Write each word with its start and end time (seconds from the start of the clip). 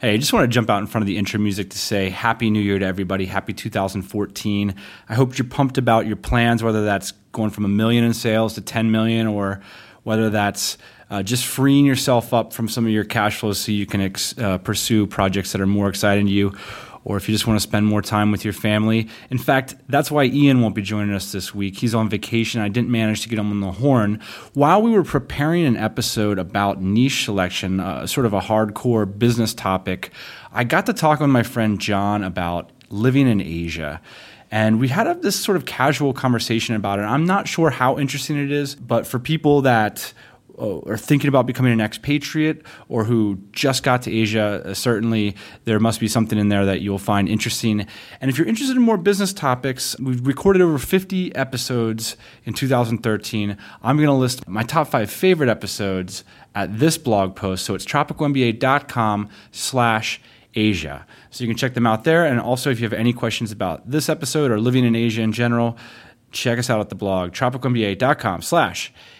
Hey, 0.00 0.14
I 0.14 0.16
just 0.16 0.32
want 0.32 0.44
to 0.44 0.48
jump 0.48 0.70
out 0.70 0.78
in 0.78 0.86
front 0.86 1.02
of 1.02 1.08
the 1.08 1.18
intro 1.18 1.38
music 1.38 1.68
to 1.68 1.78
say 1.78 2.08
Happy 2.08 2.48
New 2.48 2.62
Year 2.62 2.78
to 2.78 2.86
everybody. 2.86 3.26
Happy 3.26 3.52
2014. 3.52 4.74
I 5.10 5.14
hope 5.14 5.36
you're 5.36 5.46
pumped 5.46 5.76
about 5.76 6.06
your 6.06 6.16
plans, 6.16 6.62
whether 6.62 6.86
that's 6.86 7.12
going 7.32 7.50
from 7.50 7.66
a 7.66 7.68
million 7.68 8.02
in 8.02 8.14
sales 8.14 8.54
to 8.54 8.62
10 8.62 8.90
million 8.90 9.26
or 9.26 9.60
whether 10.04 10.30
that's 10.30 10.78
uh, 11.10 11.22
just 11.22 11.44
freeing 11.44 11.84
yourself 11.84 12.32
up 12.32 12.54
from 12.54 12.66
some 12.66 12.86
of 12.86 12.90
your 12.90 13.04
cash 13.04 13.40
flows 13.40 13.60
so 13.60 13.72
you 13.72 13.84
can 13.84 14.00
ex- 14.00 14.38
uh, 14.38 14.56
pursue 14.56 15.06
projects 15.06 15.52
that 15.52 15.60
are 15.60 15.66
more 15.66 15.90
exciting 15.90 16.24
to 16.24 16.32
you 16.32 16.54
or 17.04 17.16
if 17.16 17.28
you 17.28 17.34
just 17.34 17.46
want 17.46 17.58
to 17.58 17.62
spend 17.62 17.86
more 17.86 18.02
time 18.02 18.30
with 18.30 18.44
your 18.44 18.52
family. 18.52 19.08
In 19.30 19.38
fact, 19.38 19.74
that's 19.88 20.10
why 20.10 20.24
Ian 20.24 20.60
won't 20.60 20.74
be 20.74 20.82
joining 20.82 21.14
us 21.14 21.32
this 21.32 21.54
week. 21.54 21.78
He's 21.78 21.94
on 21.94 22.08
vacation. 22.08 22.60
I 22.60 22.68
didn't 22.68 22.90
manage 22.90 23.22
to 23.22 23.28
get 23.28 23.38
him 23.38 23.50
on 23.50 23.60
the 23.60 23.72
horn. 23.72 24.20
While 24.54 24.82
we 24.82 24.90
were 24.90 25.04
preparing 25.04 25.64
an 25.64 25.76
episode 25.76 26.38
about 26.38 26.82
niche 26.82 27.24
selection, 27.24 27.80
uh, 27.80 28.06
sort 28.06 28.26
of 28.26 28.34
a 28.34 28.40
hardcore 28.40 29.18
business 29.18 29.54
topic, 29.54 30.12
I 30.52 30.64
got 30.64 30.86
to 30.86 30.92
talk 30.92 31.20
with 31.20 31.30
my 31.30 31.42
friend 31.42 31.80
John 31.80 32.22
about 32.22 32.70
living 32.90 33.28
in 33.28 33.40
Asia. 33.40 34.00
And 34.50 34.80
we 34.80 34.88
had 34.88 35.06
a, 35.06 35.14
this 35.14 35.38
sort 35.38 35.56
of 35.56 35.64
casual 35.64 36.12
conversation 36.12 36.74
about 36.74 36.98
it. 36.98 37.02
I'm 37.02 37.24
not 37.24 37.46
sure 37.46 37.70
how 37.70 37.98
interesting 37.98 38.36
it 38.36 38.50
is, 38.50 38.74
but 38.74 39.06
for 39.06 39.20
people 39.20 39.62
that 39.62 40.12
are 40.60 40.96
thinking 40.96 41.28
about 41.28 41.46
becoming 41.46 41.72
an 41.72 41.80
expatriate 41.80 42.62
or 42.88 43.04
who 43.04 43.38
just 43.52 43.82
got 43.82 44.02
to 44.02 44.12
Asia, 44.12 44.62
uh, 44.64 44.74
certainly 44.74 45.36
there 45.64 45.80
must 45.80 46.00
be 46.00 46.08
something 46.08 46.38
in 46.38 46.48
there 46.48 46.64
that 46.64 46.80
you'll 46.80 46.98
find 46.98 47.28
interesting. 47.28 47.86
And 48.20 48.30
if 48.30 48.38
you're 48.38 48.46
interested 48.46 48.76
in 48.76 48.82
more 48.82 48.96
business 48.96 49.32
topics, 49.32 49.98
we've 49.98 50.26
recorded 50.26 50.62
over 50.62 50.78
50 50.78 51.34
episodes 51.34 52.16
in 52.44 52.52
2013. 52.54 53.56
I'm 53.82 53.96
going 53.96 54.06
to 54.06 54.12
list 54.12 54.46
my 54.46 54.62
top 54.62 54.88
five 54.88 55.10
favorite 55.10 55.48
episodes 55.48 56.24
at 56.54 56.78
this 56.78 56.98
blog 56.98 57.36
post. 57.36 57.64
So 57.64 57.74
it's 57.74 57.84
tropicalmba.com 57.84 59.28
slash 59.52 60.20
Asia. 60.54 61.06
So 61.30 61.44
you 61.44 61.48
can 61.48 61.56
check 61.56 61.74
them 61.74 61.86
out 61.86 62.04
there. 62.04 62.24
And 62.24 62.40
also, 62.40 62.70
if 62.70 62.80
you 62.80 62.84
have 62.84 62.92
any 62.92 63.12
questions 63.12 63.52
about 63.52 63.88
this 63.88 64.08
episode 64.08 64.50
or 64.50 64.60
living 64.60 64.84
in 64.84 64.96
Asia 64.96 65.22
in 65.22 65.32
general, 65.32 65.76
check 66.32 66.58
us 66.58 66.70
out 66.70 66.80
at 66.80 66.88
the 66.88 66.94
blog, 66.94 67.32
tropicalmba.com 67.32 68.42
slash 68.42 68.88
Asia. 68.88 69.19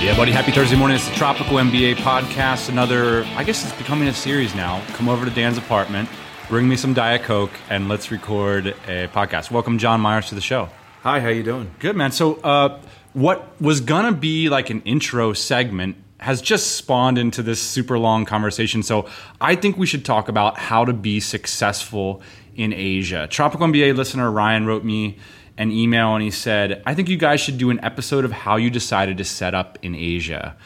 Yeah, 0.00 0.16
buddy. 0.16 0.30
Happy 0.30 0.52
Thursday 0.52 0.76
morning. 0.76 0.94
It's 0.94 1.08
the 1.08 1.14
Tropical 1.16 1.56
MBA 1.56 1.96
podcast. 1.96 2.68
Another, 2.68 3.24
I 3.34 3.42
guess 3.42 3.64
it's 3.64 3.76
becoming 3.76 4.06
a 4.06 4.14
series 4.14 4.54
now. 4.54 4.80
Come 4.92 5.08
over 5.08 5.24
to 5.24 5.30
Dan's 5.32 5.58
apartment, 5.58 6.08
bring 6.48 6.68
me 6.68 6.76
some 6.76 6.94
Diet 6.94 7.24
Coke, 7.24 7.50
and 7.68 7.88
let's 7.88 8.12
record 8.12 8.68
a 8.86 9.08
podcast. 9.08 9.50
Welcome, 9.50 9.76
John 9.76 10.00
Myers, 10.00 10.28
to 10.28 10.36
the 10.36 10.40
show. 10.40 10.68
Hi, 11.02 11.18
how 11.18 11.28
you 11.30 11.42
doing? 11.42 11.72
Good, 11.80 11.96
man. 11.96 12.12
So, 12.12 12.36
uh, 12.36 12.80
what 13.12 13.60
was 13.60 13.80
gonna 13.80 14.12
be 14.12 14.48
like 14.48 14.70
an 14.70 14.82
intro 14.82 15.32
segment 15.32 15.96
has 16.18 16.40
just 16.42 16.76
spawned 16.76 17.18
into 17.18 17.42
this 17.42 17.60
super 17.60 17.98
long 17.98 18.24
conversation. 18.24 18.84
So, 18.84 19.06
I 19.40 19.56
think 19.56 19.76
we 19.76 19.86
should 19.86 20.04
talk 20.04 20.28
about 20.28 20.58
how 20.58 20.84
to 20.84 20.92
be 20.92 21.18
successful 21.18 22.22
in 22.54 22.72
Asia. 22.72 23.26
Tropical 23.28 23.66
MBA 23.66 23.96
listener 23.96 24.30
Ryan 24.30 24.64
wrote 24.64 24.84
me 24.84 25.18
an 25.58 25.72
email 25.72 26.14
and 26.14 26.22
he 26.22 26.30
said, 26.30 26.82
I 26.86 26.94
think 26.94 27.08
you 27.08 27.18
guys 27.18 27.40
should 27.40 27.58
do 27.58 27.68
an 27.68 27.84
episode 27.84 28.24
of 28.24 28.32
how 28.32 28.56
you 28.56 28.70
decided 28.70 29.18
to 29.18 29.24
set 29.24 29.54
up 29.54 29.76
in 29.82 29.94
Asia. 29.94 30.56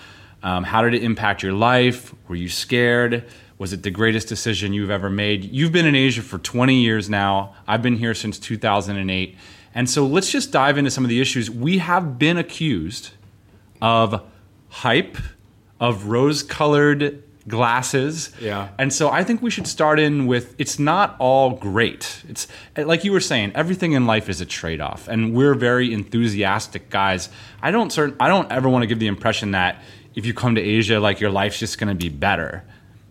Um, 0.43 0.65
how 0.65 0.83
did 0.83 0.93
it 0.93 1.03
impact 1.03 1.43
your 1.43 1.55
life? 1.55 2.15
Were 2.29 2.37
you 2.37 2.51
scared? 2.51 3.25
Was 3.57 3.73
it 3.73 3.83
the 3.83 3.91
greatest 3.91 4.29
decision 4.29 4.75
you've 4.75 4.91
ever 4.91 5.09
made? 5.09 5.45
You've 5.45 5.73
been 5.73 5.87
in 5.87 5.95
Asia 5.95 6.21
for 6.21 6.39
20 6.39 6.83
years 6.83 7.09
now. 7.09 7.55
I've 7.67 7.81
been 7.81 7.97
here 7.97 8.15
since 8.15 8.39
2008. 8.39 9.37
And 9.75 9.89
so 9.89 10.07
let's 10.07 10.31
just 10.31 10.53
dive 10.53 10.77
into 10.77 10.91
some 10.91 11.05
of 11.05 11.09
the 11.09 11.21
issues. 11.21 11.51
We 11.51 11.79
have 11.79 12.19
been 12.19 12.37
accused 12.37 13.11
of 13.81 14.23
hype, 14.69 15.17
of 15.81 16.07
rose 16.07 16.43
colored 16.43 17.23
glasses. 17.49 18.31
Yeah. 18.41 18.69
And 18.79 18.93
so 18.93 19.11
I 19.11 19.25
think 19.25 19.43
we 19.43 19.51
should 19.51 19.67
start 19.67 19.99
in 19.99 20.27
with 20.27 20.55
it's 20.59 20.79
not 20.79 21.17
all 21.19 21.51
great. 21.51 22.23
It's 22.29 22.47
like 22.77 23.05
you 23.05 23.13
were 23.13 23.21
saying, 23.21 23.53
everything 23.55 23.93
in 23.93 24.07
life 24.07 24.29
is 24.29 24.41
a 24.41 24.47
trade-off. 24.47 25.09
And 25.09 25.35
we're 25.35 25.55
very 25.55 25.93
enthusiastic 25.93 26.91
guys. 26.91 27.29
I 27.61 27.71
don't 27.71 27.93
certain 27.93 28.17
I 28.21 28.29
don't 28.29 28.51
ever 28.51 28.69
want 28.69 28.83
to 28.83 28.87
give 28.87 28.99
the 28.99 29.09
impression 29.09 29.53
that 29.53 29.83
if 30.15 30.27
you 30.27 30.35
come 30.35 30.55
to 30.55 30.61
Asia 30.61 31.01
like 31.01 31.21
your 31.21 31.31
life's 31.31 31.59
just 31.59 31.79
going 31.79 31.89
to 31.89 31.95
be 31.95 32.09
better. 32.09 32.65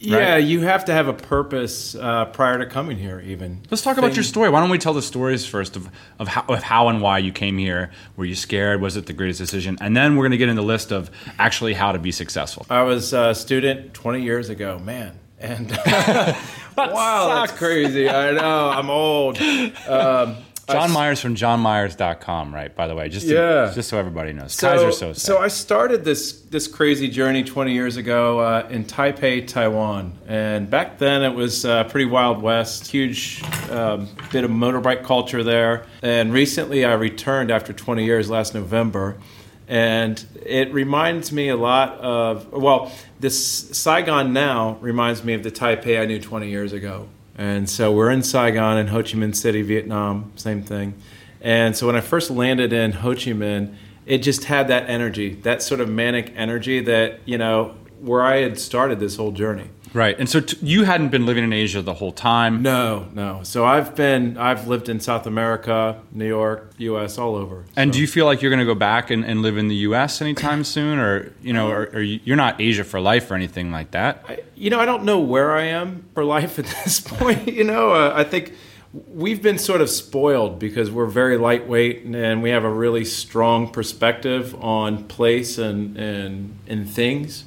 Yeah, 0.04 0.34
right? 0.34 0.38
you 0.38 0.62
have 0.62 0.86
to 0.86 0.94
have 0.94 1.08
a 1.08 1.14
purpose 1.14 1.94
uh, 1.94 2.26
prior 2.26 2.58
to 2.58 2.66
coming 2.66 2.98
here. 2.98 3.20
Even 3.20 3.62
let's 3.70 3.84
talk 3.84 3.96
Thing. 3.96 4.04
about 4.04 4.16
your 4.16 4.24
story. 4.24 4.50
Why 4.50 4.60
don't 4.60 4.72
we 4.72 4.80
tell 4.80 4.96
the 4.96 5.02
stories 5.02 5.46
first 5.46 5.76
of 5.76 5.90
of 6.18 6.28
how, 6.28 6.44
of 6.48 6.64
how 6.64 6.88
and 6.88 7.02
why 7.02 7.20
you 7.20 7.32
came 7.32 7.60
here? 7.60 7.92
Were 8.18 8.26
you 8.26 8.34
scared? 8.34 8.82
Was 8.82 8.98
it 8.98 9.06
the 9.06 9.14
greatest 9.14 9.40
decision? 9.40 9.78
And 9.80 9.96
then 9.96 10.16
we're 10.16 10.24
going 10.24 10.32
to 10.32 10.38
get 10.38 10.50
in 10.50 10.56
the 10.56 10.64
list 10.64 10.92
of 10.92 11.12
actually 11.38 11.74
how 11.74 11.92
to 11.92 12.00
be 12.00 12.12
successful. 12.12 12.66
I 12.68 12.82
was 12.82 13.14
a 13.14 13.36
student 13.36 13.94
20 13.94 14.24
years 14.24 14.50
ago, 14.50 14.80
man, 14.80 15.20
and 15.38 15.70
wow, 16.78 17.46
that's 17.46 17.52
crazy. 17.52 18.10
I 18.10 18.32
know 18.32 18.70
I'm 18.70 18.90
old. 18.90 19.40
Um, 19.88 20.38
John 20.72 20.92
Myers 20.92 21.20
from 21.22 21.36
johnmyers.com, 21.36 22.54
right? 22.54 22.76
By 22.76 22.88
the 22.88 22.96
way, 22.96 23.10
just 23.10 23.28
to, 23.28 23.34
yeah. 23.34 23.72
just 23.74 23.90
so 23.90 23.98
everybody 23.98 24.34
knows. 24.34 24.54
So, 24.54 24.70
Kaiser 24.70 24.92
so 24.92 25.14
so 25.14 25.38
I 25.38 25.48
started 25.48 26.04
this 26.04 26.34
this 26.42 26.68
crazy 26.68 27.08
journey 27.08 27.44
20 27.44 27.74
years 27.74 27.98
ago 27.98 28.40
uh, 28.40 28.68
in 28.70 28.86
Taipei, 28.86 29.46
Taiwan, 29.48 30.18
and 30.28 30.70
back 30.70 30.98
then 30.98 31.24
it 31.24 31.34
was 31.34 31.66
uh, 31.66 31.84
pretty 31.86 32.06
wild 32.06 32.42
west, 32.42 32.88
huge 32.88 33.44
um, 33.70 34.08
bit 34.32 34.44
of 34.44 34.52
motorbike 34.52 35.04
culture 35.04 35.44
there. 35.44 35.86
And 36.02 36.34
recently, 36.34 36.86
I 36.86 36.94
returned 36.94 37.52
after 37.52 37.74
20 37.74 38.06
years 38.06 38.30
last 38.30 38.54
November, 38.54 39.18
and 39.68 40.24
it 40.46 40.74
reminds 40.74 41.32
me 41.32 41.50
a 41.50 41.58
lot 41.58 42.00
of 42.00 42.52
well, 42.52 42.92
this 43.20 43.70
Saigon 43.78 44.34
now 44.34 44.78
reminds 44.82 45.24
me 45.24 45.34
of 45.34 45.44
the 45.44 45.52
Taipei 45.52 46.02
I 46.02 46.06
knew 46.06 46.20
20 46.20 46.50
years 46.50 46.74
ago. 46.74 47.08
And 47.42 47.68
so 47.68 47.92
we're 47.92 48.12
in 48.12 48.22
Saigon 48.22 48.78
in 48.78 48.86
Ho 48.86 49.02
Chi 49.02 49.14
Minh 49.14 49.36
City, 49.36 49.64
Vietnam, 49.64 50.32
same 50.36 50.62
thing. 50.62 50.94
And 51.42 51.76
so 51.76 51.88
when 51.88 51.96
I 51.96 52.02
first 52.02 52.30
landed 52.30 52.72
in 52.72 52.92
Ho 52.92 53.16
Chi 53.16 53.32
Minh, 53.32 53.74
it 54.06 54.20
just 54.20 54.44
had 54.44 54.68
that 54.68 54.88
energy, 54.88 55.34
that 55.42 55.64
sort 55.64 55.82
of 55.82 55.90
manic 55.90 56.32
energy 56.36 56.82
that, 56.82 57.20
you 57.26 57.40
know, 57.40 57.76
where 58.00 58.22
I 58.22 58.42
had 58.42 58.60
started 58.60 59.00
this 59.00 59.16
whole 59.16 59.32
journey. 59.32 59.70
Right. 59.94 60.18
And 60.18 60.30
so 60.30 60.40
t- 60.40 60.58
you 60.62 60.86
hadn't 60.86 61.10
been 61.10 61.26
living 61.26 61.44
in 61.44 61.52
Asia 61.52 61.82
the 61.82 61.96
whole 61.96 62.12
time? 62.12 62.62
No, 62.62 63.08
no. 63.14 63.42
So 63.44 63.66
I've 63.66 63.96
been, 63.96 64.38
I've 64.38 64.68
lived 64.68 64.90
in 64.90 65.00
South 65.00 65.28
America, 65.28 66.00
New 66.12 66.28
York, 66.28 66.72
US, 66.78 67.18
all 67.18 67.36
over. 67.36 67.66
And 67.76 67.92
so. 67.92 67.96
do 67.96 68.02
you 68.02 68.08
feel 68.08 68.26
like 68.26 68.42
you're 68.42 68.52
going 68.52 68.66
to 68.66 68.66
go 68.66 68.76
back 68.76 69.10
and, 69.10 69.26
and, 69.26 69.42
live 69.42 69.58
in 69.58 69.68
the 69.68 69.76
US 69.76 70.22
anytime 70.22 70.64
soon? 70.64 71.00
Or, 71.00 71.34
you 71.42 71.54
know, 71.54 71.70
or, 71.70 71.90
or, 71.94 72.02
you're 72.02 72.38
not 72.38 72.62
Asia 72.62 72.84
for 72.84 73.00
life 73.00 73.30
or 73.32 73.36
anything 73.36 73.72
like 73.72 73.92
that? 73.92 74.24
I, 74.28 74.40
you 74.56 74.70
know, 74.70 74.80
I 74.80 74.86
don't 74.86 75.04
know 75.04 75.20
where 75.20 75.52
I 75.52 75.64
am 75.64 76.06
for 76.14 76.24
life 76.24 76.60
at 76.60 76.66
this 76.84 77.00
point. 77.00 77.48
you 77.48 77.64
know, 77.64 77.92
uh, 77.92 78.14
I 78.16 78.24
think 78.24 78.54
we've 79.08 79.42
been 79.42 79.58
sort 79.58 79.82
of 79.82 79.90
spoiled 79.90 80.60
because 80.60 80.92
we're 80.92 81.06
very 81.06 81.38
lightweight 81.38 82.04
and 82.04 82.44
we 82.44 82.50
have 82.50 82.64
a 82.64 82.70
really 82.70 83.06
strong 83.06 83.70
perspective 83.70 84.56
on 84.62 85.06
place 85.06 85.58
and, 85.58 85.98
and, 85.98 86.58
and 86.68 86.90
things 86.90 87.46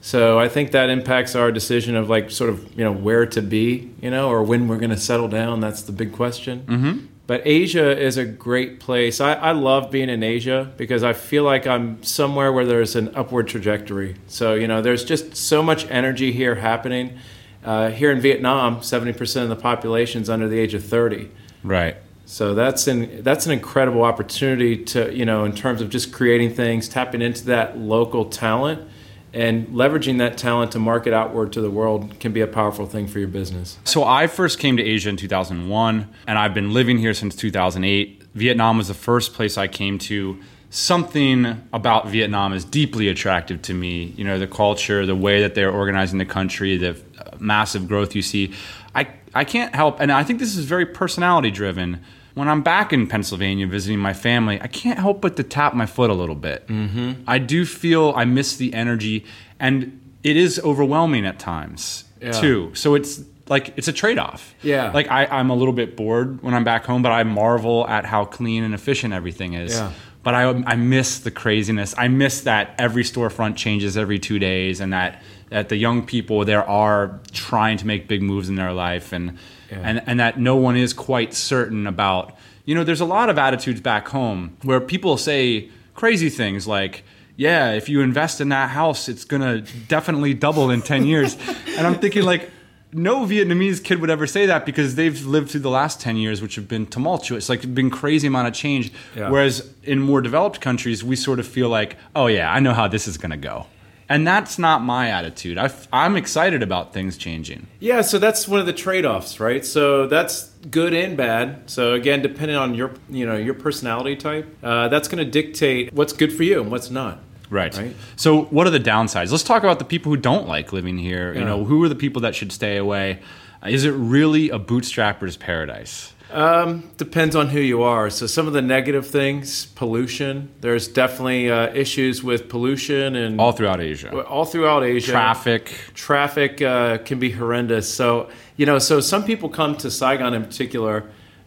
so 0.00 0.38
I 0.38 0.48
think 0.48 0.70
that 0.72 0.88
impacts 0.88 1.34
our 1.34 1.52
decision 1.52 1.94
of 1.94 2.08
like 2.08 2.30
sort 2.30 2.50
of 2.50 2.78
you 2.78 2.84
know 2.84 2.92
where 2.92 3.26
to 3.26 3.42
be, 3.42 3.90
you 4.00 4.10
know, 4.10 4.30
or 4.30 4.42
when 4.42 4.66
we're 4.66 4.78
going 4.78 4.90
to 4.90 4.98
settle 4.98 5.28
down. 5.28 5.60
That's 5.60 5.82
the 5.82 5.92
big 5.92 6.12
question. 6.12 6.64
Mm-hmm. 6.66 7.06
But 7.26 7.42
Asia 7.44 7.96
is 7.96 8.16
a 8.16 8.24
great 8.24 8.80
place. 8.80 9.20
I, 9.20 9.34
I 9.34 9.52
love 9.52 9.90
being 9.90 10.08
in 10.08 10.22
Asia 10.22 10.72
because 10.76 11.04
I 11.04 11.12
feel 11.12 11.44
like 11.44 11.66
I'm 11.66 12.02
somewhere 12.02 12.52
where 12.52 12.64
there's 12.64 12.96
an 12.96 13.14
upward 13.14 13.46
trajectory. 13.46 14.16
So 14.26 14.54
you 14.54 14.66
know, 14.66 14.80
there's 14.80 15.04
just 15.04 15.36
so 15.36 15.62
much 15.62 15.88
energy 15.90 16.32
here 16.32 16.56
happening. 16.56 17.18
Uh, 17.62 17.90
here 17.90 18.10
in 18.10 18.22
Vietnam, 18.22 18.80
70% 18.80 19.42
of 19.42 19.50
the 19.50 19.56
population 19.56 20.22
is 20.22 20.30
under 20.30 20.48
the 20.48 20.58
age 20.58 20.72
of 20.72 20.82
30. 20.82 21.30
Right. 21.62 21.96
So 22.24 22.54
that's 22.54 22.86
an 22.86 23.22
that's 23.22 23.44
an 23.44 23.52
incredible 23.52 24.02
opportunity 24.02 24.82
to 24.86 25.14
you 25.14 25.26
know 25.26 25.44
in 25.44 25.54
terms 25.54 25.82
of 25.82 25.90
just 25.90 26.10
creating 26.10 26.54
things, 26.54 26.88
tapping 26.88 27.20
into 27.20 27.44
that 27.46 27.76
local 27.76 28.24
talent 28.24 28.89
and 29.32 29.68
leveraging 29.68 30.18
that 30.18 30.36
talent 30.36 30.72
to 30.72 30.78
market 30.78 31.12
outward 31.12 31.52
to 31.52 31.60
the 31.60 31.70
world 31.70 32.18
can 32.20 32.32
be 32.32 32.40
a 32.40 32.46
powerful 32.46 32.86
thing 32.86 33.06
for 33.06 33.18
your 33.18 33.28
business. 33.28 33.78
So 33.84 34.04
I 34.04 34.26
first 34.26 34.58
came 34.58 34.76
to 34.76 34.82
Asia 34.82 35.08
in 35.08 35.16
2001 35.16 36.08
and 36.26 36.38
I've 36.38 36.54
been 36.54 36.72
living 36.72 36.98
here 36.98 37.14
since 37.14 37.36
2008. 37.36 38.22
Vietnam 38.34 38.78
was 38.78 38.88
the 38.88 38.94
first 38.94 39.34
place 39.34 39.58
I 39.58 39.68
came 39.68 39.98
to 39.98 40.40
something 40.70 41.68
about 41.72 42.08
Vietnam 42.08 42.52
is 42.52 42.64
deeply 42.64 43.08
attractive 43.08 43.60
to 43.62 43.74
me. 43.74 44.14
You 44.16 44.24
know, 44.24 44.38
the 44.38 44.46
culture, 44.46 45.04
the 45.04 45.16
way 45.16 45.40
that 45.40 45.54
they're 45.54 45.70
organizing 45.72 46.18
the 46.18 46.24
country, 46.24 46.76
the 46.76 46.90
uh, 46.90 47.36
massive 47.38 47.88
growth 47.88 48.14
you 48.14 48.22
see. 48.22 48.54
I, 48.94 49.08
I 49.34 49.44
can't 49.44 49.74
help, 49.74 50.00
and 50.00 50.10
I 50.10 50.24
think 50.24 50.38
this 50.38 50.56
is 50.56 50.64
very 50.64 50.86
personality 50.86 51.50
driven. 51.50 52.00
When 52.34 52.48
I'm 52.48 52.62
back 52.62 52.92
in 52.92 53.06
Pennsylvania 53.06 53.66
visiting 53.66 53.98
my 53.98 54.12
family, 54.12 54.60
I 54.60 54.66
can't 54.68 54.98
help 54.98 55.20
but 55.20 55.36
to 55.36 55.42
tap 55.42 55.74
my 55.74 55.86
foot 55.86 56.10
a 56.10 56.14
little 56.14 56.34
bit. 56.36 56.66
Mm-hmm. 56.68 57.22
I 57.26 57.38
do 57.38 57.64
feel 57.64 58.12
I 58.16 58.24
miss 58.24 58.56
the 58.56 58.72
energy, 58.72 59.24
and 59.58 60.00
it 60.22 60.36
is 60.36 60.60
overwhelming 60.62 61.26
at 61.26 61.38
times 61.38 62.04
Yeah. 62.20 62.32
too. 62.32 62.70
So 62.74 62.94
it's 62.94 63.22
like 63.48 63.72
it's 63.76 63.88
a 63.88 63.92
trade 63.92 64.18
off. 64.18 64.54
Yeah. 64.62 64.92
Like 64.92 65.10
I, 65.10 65.26
I'm 65.26 65.50
a 65.50 65.54
little 65.54 65.72
bit 65.74 65.96
bored 65.96 66.40
when 66.42 66.54
I'm 66.54 66.62
back 66.64 66.84
home, 66.84 67.02
but 67.02 67.10
I 67.12 67.24
marvel 67.24 67.86
at 67.88 68.04
how 68.04 68.24
clean 68.24 68.62
and 68.62 68.74
efficient 68.74 69.12
everything 69.12 69.54
is. 69.54 69.74
Yeah. 69.74 69.90
But 70.22 70.34
I, 70.34 70.42
I 70.66 70.76
miss 70.76 71.18
the 71.20 71.30
craziness. 71.30 71.94
I 71.96 72.08
miss 72.08 72.42
that 72.42 72.74
every 72.78 73.02
storefront 73.04 73.56
changes 73.56 73.96
every 73.96 74.18
two 74.18 74.38
days, 74.38 74.78
and 74.80 74.92
that 74.92 75.22
that 75.48 75.68
the 75.68 75.76
young 75.76 76.06
people 76.06 76.44
there 76.44 76.62
are 76.68 77.18
trying 77.32 77.76
to 77.78 77.86
make 77.86 78.06
big 78.06 78.22
moves 78.22 78.48
in 78.48 78.54
their 78.54 78.72
life, 78.72 79.12
and 79.12 79.36
Yeah. 79.70 79.80
and 79.82 80.02
and 80.06 80.20
that 80.20 80.38
no 80.38 80.56
one 80.56 80.76
is 80.76 80.92
quite 80.92 81.34
certain 81.34 81.86
about. 81.86 82.36
You 82.64 82.74
know, 82.74 82.84
there's 82.84 83.00
a 83.00 83.06
lot 83.06 83.30
of 83.30 83.38
attitudes 83.38 83.80
back 83.80 84.08
home 84.08 84.56
where 84.62 84.80
people 84.80 85.16
say 85.16 85.70
crazy 85.94 86.30
things 86.30 86.66
like. 86.66 87.04
Yeah, 87.36 87.72
if 87.72 87.88
you 87.88 88.02
invest 88.02 88.42
in 88.42 88.50
that 88.50 88.68
house, 88.68 89.08
it's 89.08 89.24
gonna 89.24 89.62
definitely 89.88 90.34
double 90.34 90.70
in 90.70 90.82
ten 90.82 91.06
years. 91.06 91.38
and 91.78 91.86
I'm 91.86 91.94
thinking 91.94 92.22
like, 92.22 92.50
no 92.92 93.24
Vietnamese 93.24 93.82
kid 93.82 94.00
would 94.00 94.10
ever 94.10 94.26
say 94.26 94.46
that 94.46 94.66
because 94.66 94.94
they've 94.94 95.24
lived 95.24 95.50
through 95.50 95.60
the 95.60 95.70
last 95.70 96.00
10 96.00 96.16
years, 96.16 96.42
which 96.42 96.56
have 96.56 96.68
been 96.68 96.86
tumultuous, 96.86 97.48
like 97.48 97.74
been 97.74 97.90
crazy 97.90 98.26
amount 98.26 98.48
of 98.48 98.54
change. 98.54 98.92
Yeah. 99.16 99.30
Whereas 99.30 99.72
in 99.84 100.00
more 100.00 100.20
developed 100.20 100.60
countries, 100.60 101.04
we 101.04 101.16
sort 101.16 101.38
of 101.38 101.46
feel 101.46 101.68
like, 101.68 101.96
oh 102.14 102.26
yeah, 102.26 102.52
I 102.52 102.60
know 102.60 102.74
how 102.74 102.88
this 102.88 103.06
is 103.06 103.16
going 103.16 103.30
to 103.30 103.36
go. 103.36 103.66
And 104.10 104.26
that's 104.26 104.58
not 104.58 104.82
my 104.82 105.08
attitude. 105.08 105.56
I 105.56 105.70
am 105.92 106.16
excited 106.16 106.64
about 106.64 106.92
things 106.92 107.16
changing. 107.16 107.68
Yeah, 107.78 108.00
so 108.00 108.18
that's 108.18 108.48
one 108.48 108.58
of 108.58 108.66
the 108.66 108.72
trade-offs, 108.72 109.38
right? 109.38 109.64
So 109.64 110.08
that's 110.08 110.48
good 110.68 110.92
and 110.92 111.16
bad. 111.16 111.70
So 111.70 111.94
again, 111.94 112.20
depending 112.20 112.56
on 112.56 112.74
your 112.74 112.92
you 113.08 113.24
know 113.24 113.36
your 113.36 113.54
personality 113.54 114.16
type, 114.16 114.52
uh, 114.64 114.88
that's 114.88 115.06
going 115.06 115.24
to 115.24 115.30
dictate 115.30 115.92
what's 115.94 116.12
good 116.12 116.32
for 116.32 116.42
you 116.42 116.60
and 116.60 116.72
what's 116.72 116.90
not. 116.90 117.20
Right. 117.50 117.76
Right. 117.76 117.94
So, 118.16 118.42
what 118.44 118.66
are 118.66 118.70
the 118.70 118.80
downsides? 118.80 119.30
Let's 119.30 119.42
talk 119.42 119.62
about 119.62 119.78
the 119.78 119.84
people 119.84 120.10
who 120.10 120.16
don't 120.16 120.46
like 120.46 120.72
living 120.72 120.98
here. 120.98 121.34
You 121.34 121.44
know, 121.44 121.64
who 121.64 121.82
are 121.82 121.88
the 121.88 121.96
people 121.96 122.22
that 122.22 122.34
should 122.34 122.52
stay 122.52 122.76
away? 122.76 123.20
Is 123.66 123.84
it 123.84 123.90
really 123.90 124.50
a 124.50 124.58
bootstrapper's 124.58 125.36
paradise? 125.36 126.12
Um, 126.32 126.90
depends 126.96 127.34
on 127.34 127.48
who 127.48 127.60
you 127.60 127.82
are. 127.82 128.08
So 128.10 128.26
some 128.26 128.46
of 128.46 128.52
the 128.52 128.62
negative 128.62 129.06
things, 129.06 129.66
pollution. 129.66 130.50
There's 130.60 130.86
definitely 130.88 131.50
uh, 131.50 131.72
issues 131.74 132.22
with 132.22 132.48
pollution 132.48 133.16
and 133.16 133.40
All 133.40 133.52
throughout 133.52 133.80
Asia. 133.80 134.16
all 134.24 134.44
throughout 134.44 134.84
Asia. 134.84 135.10
Traffic. 135.10 135.72
traffic 135.94 136.62
uh, 136.62 136.98
can 136.98 137.18
be 137.18 137.30
horrendous. 137.30 137.92
So 137.92 138.28
you 138.56 138.66
know, 138.66 138.78
so 138.78 139.00
some 139.00 139.24
people 139.24 139.48
come 139.48 139.76
to 139.78 139.90
Saigon 139.90 140.34
in 140.34 140.44
particular, 140.44 141.04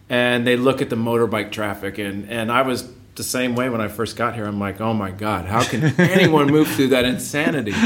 and 0.10 0.46
they 0.46 0.58
look 0.58 0.82
at 0.82 0.90
the 0.90 0.96
motorbike 0.96 1.52
traffic, 1.52 1.98
and 1.98 2.30
and 2.30 2.52
I 2.52 2.64
was 2.64 2.90
the 3.16 3.24
same 3.24 3.56
way 3.56 3.70
when 3.70 3.82
I 3.82 3.88
first 3.88 4.16
got 4.16 4.36
here. 4.36 4.46
I'm 4.46 4.60
like, 4.60 4.82
oh 4.82 4.94
my 4.94 5.12
god, 5.12 5.46
how 5.46 5.64
can 5.64 5.84
anyone 6.00 6.48
move 6.48 6.68
through 6.70 6.90
that 6.90 7.06
insanity? 7.06 7.74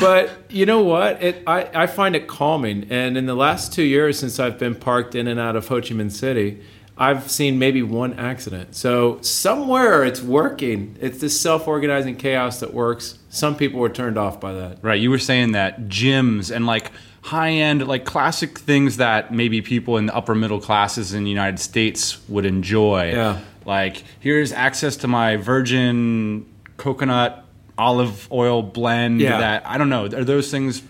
But 0.00 0.30
you 0.48 0.64
know 0.64 0.84
what? 0.84 1.20
It 1.20 1.42
I, 1.44 1.68
I 1.74 1.86
find 1.88 2.14
it 2.14 2.28
calming, 2.28 2.86
and 2.88 3.16
in 3.18 3.26
the 3.26 3.34
last 3.34 3.72
two 3.72 3.82
years 3.82 4.16
since 4.16 4.38
I've 4.38 4.58
been 4.58 4.76
parked 4.76 5.16
in 5.16 5.26
and 5.26 5.40
out 5.40 5.56
of 5.56 5.66
Ho 5.68 5.80
Chi 5.80 5.88
Minh 5.88 6.12
City. 6.12 6.60
I've 7.00 7.30
seen 7.30 7.60
maybe 7.60 7.80
one 7.82 8.14
accident. 8.14 8.74
So 8.74 9.20
somewhere 9.22 10.04
it's 10.04 10.20
working. 10.20 10.96
It's 11.00 11.20
this 11.20 11.40
self-organizing 11.40 12.16
chaos 12.16 12.58
that 12.58 12.74
works. 12.74 13.18
Some 13.28 13.54
people 13.56 13.78
were 13.78 13.88
turned 13.88 14.18
off 14.18 14.40
by 14.40 14.52
that. 14.54 14.78
Right. 14.82 15.00
You 15.00 15.10
were 15.10 15.20
saying 15.20 15.52
that 15.52 15.82
gyms 15.82 16.54
and 16.54 16.66
like 16.66 16.90
high 17.22 17.50
end, 17.50 17.86
like 17.86 18.04
classic 18.04 18.58
things 18.58 18.96
that 18.96 19.32
maybe 19.32 19.62
people 19.62 19.96
in 19.96 20.06
the 20.06 20.14
upper 20.14 20.34
middle 20.34 20.60
classes 20.60 21.12
in 21.12 21.22
the 21.22 21.30
United 21.30 21.60
States 21.60 22.18
would 22.28 22.44
enjoy. 22.44 23.12
Yeah. 23.12 23.40
Like, 23.68 24.02
here's 24.18 24.50
access 24.52 24.96
to 24.96 25.08
my 25.08 25.36
virgin 25.36 26.46
coconut 26.78 27.44
olive 27.76 28.26
oil 28.32 28.62
blend 28.62 29.20
Yeah. 29.20 29.38
that 29.38 29.62
I 29.66 29.76
don't 29.78 29.90
know. 29.90 30.06
Are 30.06 30.24
those 30.24 30.50
things 30.50 30.82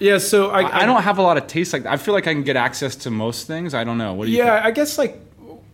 Yeah, 0.00 0.18
so 0.18 0.50
I, 0.50 0.62
I, 0.62 0.78
I 0.82 0.86
don't 0.86 1.02
have 1.02 1.18
a 1.18 1.22
lot 1.22 1.36
of 1.38 1.46
taste 1.46 1.72
like 1.72 1.84
that. 1.84 1.92
I 1.92 1.96
feel 1.96 2.12
like 2.12 2.26
I 2.26 2.32
can 2.34 2.42
get 2.42 2.56
access 2.56 2.96
to 2.96 3.10
most 3.10 3.46
things. 3.46 3.74
I 3.74 3.84
don't 3.84 3.96
know. 3.96 4.12
What 4.14 4.24
do 4.26 4.32
you 4.32 4.38
Yeah, 4.38 4.54
think? 4.56 4.66
I 4.66 4.70
guess 4.72 4.98
like 4.98 5.18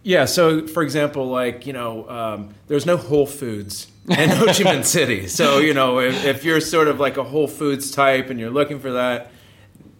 yeah. 0.02 0.24
So 0.26 0.66
for 0.68 0.82
example, 0.84 1.26
like 1.26 1.66
you 1.66 1.72
know, 1.72 2.08
um, 2.08 2.54
there's 2.68 2.84
no 2.86 2.96
Whole 2.96 3.26
Foods 3.26 3.88
in 4.08 4.28
Ho 4.38 4.46
Chi 4.46 4.62
Minh 4.62 4.84
City. 4.84 5.26
So 5.26 5.58
you 5.58 5.74
know, 5.74 5.98
if, 6.00 6.24
if 6.24 6.44
you're 6.44 6.60
sort 6.60 6.86
of 6.88 7.00
like 7.00 7.16
a 7.16 7.24
Whole 7.24 7.48
Foods 7.48 7.90
type 7.90 8.28
and 8.30 8.38
you're 8.38 8.50
looking 8.50 8.78
for 8.78 8.92
that, 8.92 9.32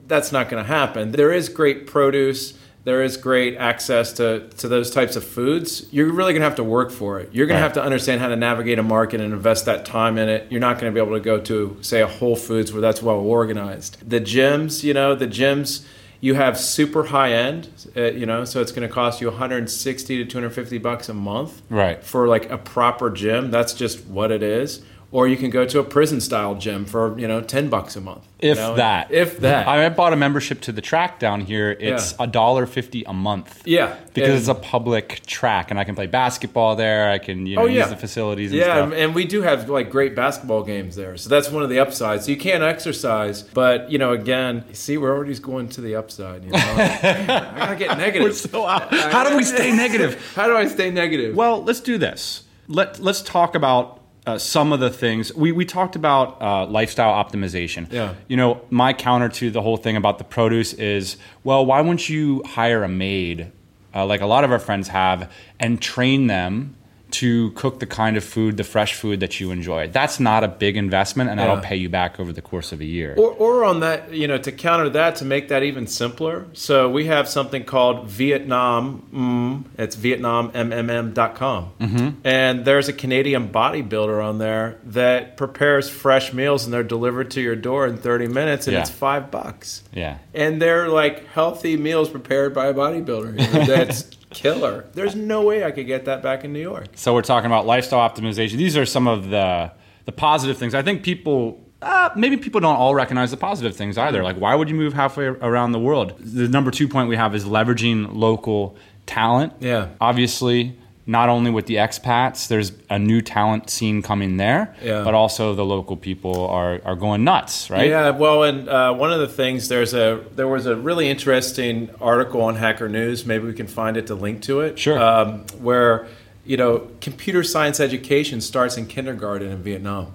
that's 0.07 0.31
not 0.33 0.49
going 0.51 0.63
to 0.63 0.69
happen. 0.69 1.13
There 1.13 1.33
is 1.33 1.49
great 1.49 1.87
produce. 1.89 2.57
There 2.87 3.03
is 3.03 3.17
great 3.17 3.57
access 3.57 4.13
to, 4.13 4.49
to 4.59 4.69
those 4.69 4.93
types 4.93 5.17
of 5.17 5.25
foods. 5.25 5.89
You're 5.91 6.07
really 6.13 6.33
going 6.33 6.43
to 6.43 6.45
have 6.47 6.55
to 6.55 6.63
work 6.63 6.93
for 6.93 7.19
it. 7.19 7.31
You're 7.33 7.47
going 7.49 7.57
Right. 7.57 7.63
to 7.63 7.65
have 7.65 7.73
to 7.73 7.83
understand 7.83 8.21
how 8.21 8.29
to 8.29 8.37
navigate 8.37 8.79
a 8.79 8.83
market 8.85 9.21
and 9.21 9.33
invest 9.33 9.65
that 9.65 9.85
time 9.85 10.17
in 10.19 10.29
it. 10.29 10.47
You're 10.51 10.61
not 10.61 10.79
going 10.79 10.93
to 10.93 10.95
be 10.95 11.05
able 11.05 11.17
to 11.19 11.25
go 11.25 11.41
to, 11.41 11.77
say, 11.81 12.01
a 12.01 12.07
Whole 12.07 12.37
Foods 12.37 12.73
where 12.73 12.81
that's 12.81 13.03
well 13.03 13.17
organized. 13.17 14.09
The 14.09 14.21
gyms, 14.21 14.85
you 14.85 14.95
know, 14.95 15.17
the 15.17 15.27
gyms, 15.27 15.85
you 16.21 16.35
have 16.35 16.57
super 16.61 17.03
high 17.07 17.33
end, 17.33 17.69
uh, 17.97 18.03
you 18.03 18.25
know, 18.25 18.45
so 18.45 18.61
it's 18.61 18.71
going 18.71 18.87
to 18.87 18.95
cost 18.95 19.21
you 19.21 19.27
160 19.31 20.19
to 20.19 20.25
250 20.25 20.79
bucks 20.79 21.09
a 21.09 21.15
month 21.15 21.63
Right. 21.69 22.01
for 22.05 22.29
like 22.29 22.49
a 22.53 22.57
proper 22.57 23.11
gym. 23.11 23.51
That's 23.51 23.75
just 23.75 24.07
what 24.07 24.31
it 24.31 24.45
is. 24.45 24.83
Or 25.17 25.27
you 25.27 25.39
can 25.39 25.49
go 25.49 25.65
to 25.65 25.79
a 25.79 25.83
prison 25.83 26.21
style 26.21 26.57
gym 26.57 26.85
for, 26.85 27.19
you 27.19 27.27
know, 27.27 27.41
10 27.41 27.71
bucks 27.71 27.97
a 27.97 28.03
month. 28.03 28.25
you 28.43 28.51
If 28.51 28.59
know? 28.59 28.75
that. 28.77 29.11
If 29.11 29.41
that. 29.41 29.67
I 29.67 29.89
bought 29.89 30.13
a 30.13 30.17
membership 30.17 30.61
to 30.67 30.73
the 30.73 30.83
track 30.83 31.19
down 31.19 31.41
here. 31.41 31.71
It's 31.81 32.13
Yeah. 32.13 32.25
a 32.25 32.27
dollar 32.27 32.67
fifty 32.67 33.03
a 33.07 33.15
month. 33.15 33.63
yeah. 33.65 33.95
Because 34.13 34.29
And- 34.31 34.39
it's 34.41 34.49
a 34.49 34.55
public 34.55 35.23
track 35.27 35.71
and 35.71 35.81
I 35.81 35.85
can 35.85 35.95
play 35.95 36.07
basketball 36.07 36.77
there. 36.77 37.09
I 37.11 37.17
can, 37.17 37.47
you 37.47 37.57
know, 37.57 37.63
Oh, 37.63 37.65
yeah. 37.65 37.81
use 37.85 37.89
the 37.89 37.97
facilities 37.97 38.51
and 38.51 38.61
yeah, 38.61 38.75
stuff. 38.87 38.93
and 38.95 39.15
we 39.15 39.25
do 39.25 39.41
have 39.41 39.71
like 39.71 39.89
great 39.91 40.15
basketball 40.15 40.63
games 40.65 40.97
there, 40.97 41.17
so 41.17 41.31
that's 41.31 41.51
one 41.51 41.63
of 41.63 41.71
the 41.71 41.79
upsides. 41.79 42.27
So 42.27 42.31
You 42.33 42.37
can't 42.37 42.63
exercise, 42.63 43.41
but 43.41 43.91
you 43.91 43.97
know, 43.97 44.13
again, 44.13 44.65
see, 44.75 44.99
we're 44.99 45.15
already 45.17 45.35
going 45.39 45.69
to 45.71 45.81
the 45.81 45.95
upside. 45.97 46.45
You 46.45 46.51
know, 46.51 46.59
I 46.59 47.55
gotta 47.57 47.77
get 47.77 47.97
negative. 47.97 48.35
So, 48.35 48.67
how 48.67 49.25
do 49.31 49.35
we 49.35 49.45
stay 49.45 49.73
negative? 49.75 50.33
How 50.37 50.47
do 50.47 50.55
I 50.59 50.67
stay 50.67 50.91
negative? 50.91 51.35
Well, 51.35 51.65
let's 51.65 51.81
do 51.81 51.97
this. 51.97 52.43
Let 52.69 52.99
Let's 53.01 53.23
talk 53.23 53.55
about 53.55 54.01
uh, 54.27 54.39
some 54.39 54.73
of 54.73 54.81
the 54.81 54.91
things 54.91 55.33
we 55.35 55.53
we 55.53 55.65
talked 55.65 55.97
about. 55.97 56.41
Uh, 56.43 56.67
lifestyle 56.67 57.13
optimization. 57.25 57.91
Yeah. 57.93 58.15
You 58.29 58.37
know, 58.37 58.61
my 58.71 58.93
counter 58.93 59.29
to 59.29 59.51
the 59.51 59.63
whole 59.63 59.77
thing 59.77 59.97
about 59.97 60.19
the 60.19 60.25
produce 60.25 60.73
is, 60.75 61.17
well, 61.45 61.65
why 61.65 61.81
wouldn't 61.81 62.09
you 62.09 62.43
hire 62.45 62.83
a 62.83 62.89
maid, 62.89 63.51
uh, 63.95 64.05
like 64.05 64.21
a 64.21 64.27
lot 64.27 64.45
of 64.45 64.51
our 64.51 64.59
friends 64.59 64.89
have, 64.89 65.31
and 65.61 65.81
train 65.81 66.27
them 66.27 66.77
to 67.13 67.51
cook 67.53 67.79
the 67.81 67.87
kind 67.87 68.17
of 68.17 68.25
food, 68.25 68.57
the 68.57 68.65
fresh 68.65 68.95
food 68.95 69.21
that 69.21 69.39
you 69.41 69.51
enjoy? 69.51 69.89
That's 69.89 70.19
not 70.21 70.43
a 70.45 70.49
big 70.49 70.77
investment, 70.77 71.31
and 71.31 71.39
that'll 71.39 71.59
pay 71.59 71.77
you 71.77 71.89
back 71.89 72.19
over 72.21 72.33
the 72.33 72.43
course 72.43 72.73
of 72.73 72.81
a 72.81 72.85
year. 72.85 73.15
Or, 73.17 73.31
or 73.31 73.65
on 73.65 73.81
that, 73.81 74.13
you 74.13 74.27
know, 74.29 74.39
to 74.39 74.53
counter 74.53 74.89
that, 74.91 75.17
to 75.17 75.25
make 75.25 75.49
that 75.49 75.63
even 75.63 75.87
simpler. 75.87 76.47
So 76.53 76.89
we 76.91 77.07
have 77.07 77.29
something 77.29 77.65
called 77.65 78.09
Vietnam. 78.09 79.07
Mm, 79.15 79.65
it's 79.81 79.97
VietnamMMM.com. 79.97 81.73
Mm-hmm. 81.81 82.09
And 82.25 82.65
there's 82.65 82.89
a 82.89 82.93
Canadian 82.93 83.49
bodybuilder 83.49 84.25
on 84.25 84.39
there 84.39 84.79
that 84.85 85.37
prepares 85.37 85.89
fresh 85.89 86.33
meals 86.33 86.65
and 86.65 86.73
they're 86.73 86.83
delivered 86.83 87.31
to 87.33 87.41
your 87.41 87.57
door 87.57 87.87
in 87.87 87.97
30 87.99 88.29
minutes 88.29 88.67
and 88.67 88.75
Yeah. 88.75 88.81
it's 88.81 88.91
five 88.91 89.31
bucks. 89.31 89.83
yeah. 89.93 90.19
And 90.35 90.61
they're 90.61 90.89
like 90.89 91.27
healthy 91.29 91.77
meals 91.77 92.09
prepared 92.09 92.55
by 92.55 92.67
a 92.67 92.75
bodybuilder. 92.75 93.41
You 93.41 93.59
know, 93.59 93.65
that's 93.67 94.11
killer. 94.37 94.85
There's 94.93 95.17
no 95.17 95.43
way 95.43 95.65
I 95.65 95.71
could 95.71 95.87
get 95.87 96.05
that 96.05 96.23
back 96.23 96.45
in 96.45 96.53
New 96.53 96.61
York. 96.61 96.89
So 96.95 97.15
we're 97.15 97.23
talking 97.23 97.47
about 97.47 97.67
lifestyle 97.67 98.09
optimization. 98.09 98.57
These 98.57 98.77
are 98.77 98.87
some 98.87 99.09
of 99.09 99.31
the 99.31 99.73
the 100.05 100.13
positive 100.13 100.57
things. 100.57 100.75
I 100.75 100.83
think 100.83 101.03
people 101.03 101.61
uh, 101.83 102.11
maybe 102.15 102.37
people 102.37 102.61
don't 102.61 102.77
all 102.77 102.95
recognize 102.95 103.31
the 103.31 103.37
positive 103.37 103.75
things 103.75 103.99
either. 103.99 104.23
Like 104.23 104.37
why 104.37 104.55
would 104.55 104.69
you 104.69 104.75
move 104.75 104.93
halfway 104.93 105.27
around 105.27 105.73
the 105.73 105.81
world? 105.81 106.15
The 106.19 106.49
number 106.49 106.71
2 106.71 106.87
point 106.89 107.09
we 107.09 107.17
have 107.17 107.35
is 107.35 107.45
leveraging 107.45 108.15
local 108.15 108.77
talent. 109.07 109.55
Yeah. 109.61 109.89
Obviously, 110.01 110.79
not 111.09 111.29
only 111.29 111.53
with 111.53 111.67
the 111.67 111.77
expats, 111.77 112.49
there's 112.49 112.73
a 112.91 112.99
new 112.99 113.21
talent 113.23 113.71
scene 113.71 114.03
coming 114.03 114.39
there, 114.39 114.75
Yeah. 114.83 115.05
but 115.05 115.15
also 115.15 115.55
the 115.55 115.65
local 115.65 115.97
people 115.97 116.47
are 116.49 116.81
are 116.85 116.97
going 116.97 117.23
nuts, 117.23 117.71
right? 117.71 117.89
Yeah, 117.89 118.11
well, 118.11 118.43
and 118.43 118.69
uh, 118.69 118.93
one 118.93 119.13
of 119.13 119.21
the 119.21 119.29
things 119.29 119.69
there's 119.69 119.95
a 119.95 120.21
there 120.35 120.49
was 120.49 120.67
a 120.67 120.75
really 120.75 121.09
interesting 121.09 121.91
article 122.01 122.41
on 122.43 122.57
Hacker 122.57 122.89
News. 122.89 123.25
Maybe 123.25 123.47
we 123.47 123.53
can 123.55 123.69
find 123.69 123.97
it 123.97 124.09
to 124.09 124.15
link 124.17 124.43
to 124.43 124.61
it. 124.61 124.79
Sure. 124.79 124.99
Um, 124.99 125.45
where 125.61 126.09
you 126.45 126.57
know 126.57 126.89
computer 127.01 127.43
science 127.45 127.79
education 127.81 128.41
starts 128.41 128.77
in 128.77 128.87
kindergarten 128.87 129.51
in 129.51 129.63
Vietnam, 129.63 130.09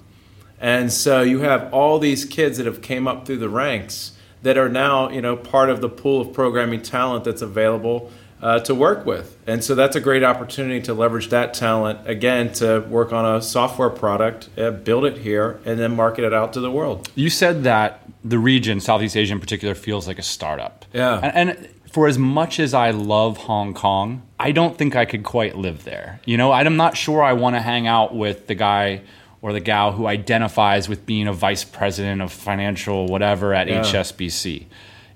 and 0.59 0.91
so 0.91 1.21
you 1.21 1.39
have 1.39 1.73
all 1.73 1.99
these 1.99 2.25
kids 2.25 2.57
that 2.57 2.65
have 2.65 2.81
came 2.81 3.07
up 3.07 3.25
through 3.25 3.37
the 3.37 3.49
ranks 3.49 4.11
that 4.43 4.57
are 4.57 4.69
now 4.69 5.09
you 5.09 5.21
know 5.21 5.37
part 5.37 5.69
of 5.69 5.79
the 5.79 5.89
pool 5.89 6.19
of 6.19 6.33
programming 6.33 6.81
talent 6.81 7.23
that's 7.23 7.41
available. 7.41 8.11
Uh, 8.41 8.59
to 8.61 8.73
work 8.73 9.05
with. 9.05 9.37
And 9.45 9.63
so 9.63 9.75
that's 9.75 9.95
a 9.95 9.99
great 10.01 10.23
opportunity 10.23 10.81
to 10.81 10.93
leverage 10.93 11.29
that 11.29 11.53
talent 11.53 11.99
again 12.07 12.51
to 12.53 12.79
work 12.81 13.13
on 13.13 13.35
a 13.35 13.41
software 13.41 13.89
product, 13.89 14.49
uh, 14.57 14.71
build 14.71 15.05
it 15.05 15.19
here, 15.19 15.59
and 15.65 15.79
then 15.79 15.95
market 15.95 16.23
it 16.23 16.33
out 16.33 16.53
to 16.53 16.59
the 16.59 16.71
world. 16.71 17.09
You 17.15 17.29
said 17.29 17.63
that 17.63 18.01
the 18.23 18.39
region, 18.39 18.79
Southeast 18.79 19.15
Asia 19.15 19.33
in 19.33 19.39
particular, 19.39 19.75
feels 19.75 20.07
like 20.07 20.19
a 20.19 20.23
startup. 20.23 20.85
Yeah. 20.93 21.19
And, 21.21 21.49
and 21.49 21.69
for 21.91 22.07
as 22.07 22.17
much 22.17 22.59
as 22.59 22.73
I 22.73 22.91
love 22.91 23.37
Hong 23.37 23.73
Kong, 23.73 24.21
I 24.39 24.51
don't 24.51 24.77
think 24.77 24.95
I 24.95 25.05
could 25.05 25.23
quite 25.23 25.57
live 25.57 25.83
there. 25.83 26.19
You 26.25 26.37
know, 26.37 26.51
I'm 26.51 26.77
not 26.77 26.97
sure 26.97 27.21
I 27.21 27.33
want 27.33 27.55
to 27.55 27.61
hang 27.61 27.85
out 27.85 28.15
with 28.15 28.47
the 28.47 28.55
guy 28.55 29.01
or 29.41 29.53
the 29.53 29.59
gal 29.59 29.91
who 29.91 30.05
identifies 30.05 30.87
with 30.87 31.05
being 31.05 31.27
a 31.27 31.33
vice 31.33 31.63
president 31.63 32.21
of 32.21 32.31
financial 32.31 33.07
whatever 33.07 33.53
at 33.53 33.67
Yeah. 33.67 33.81
HSBC. 33.81 34.65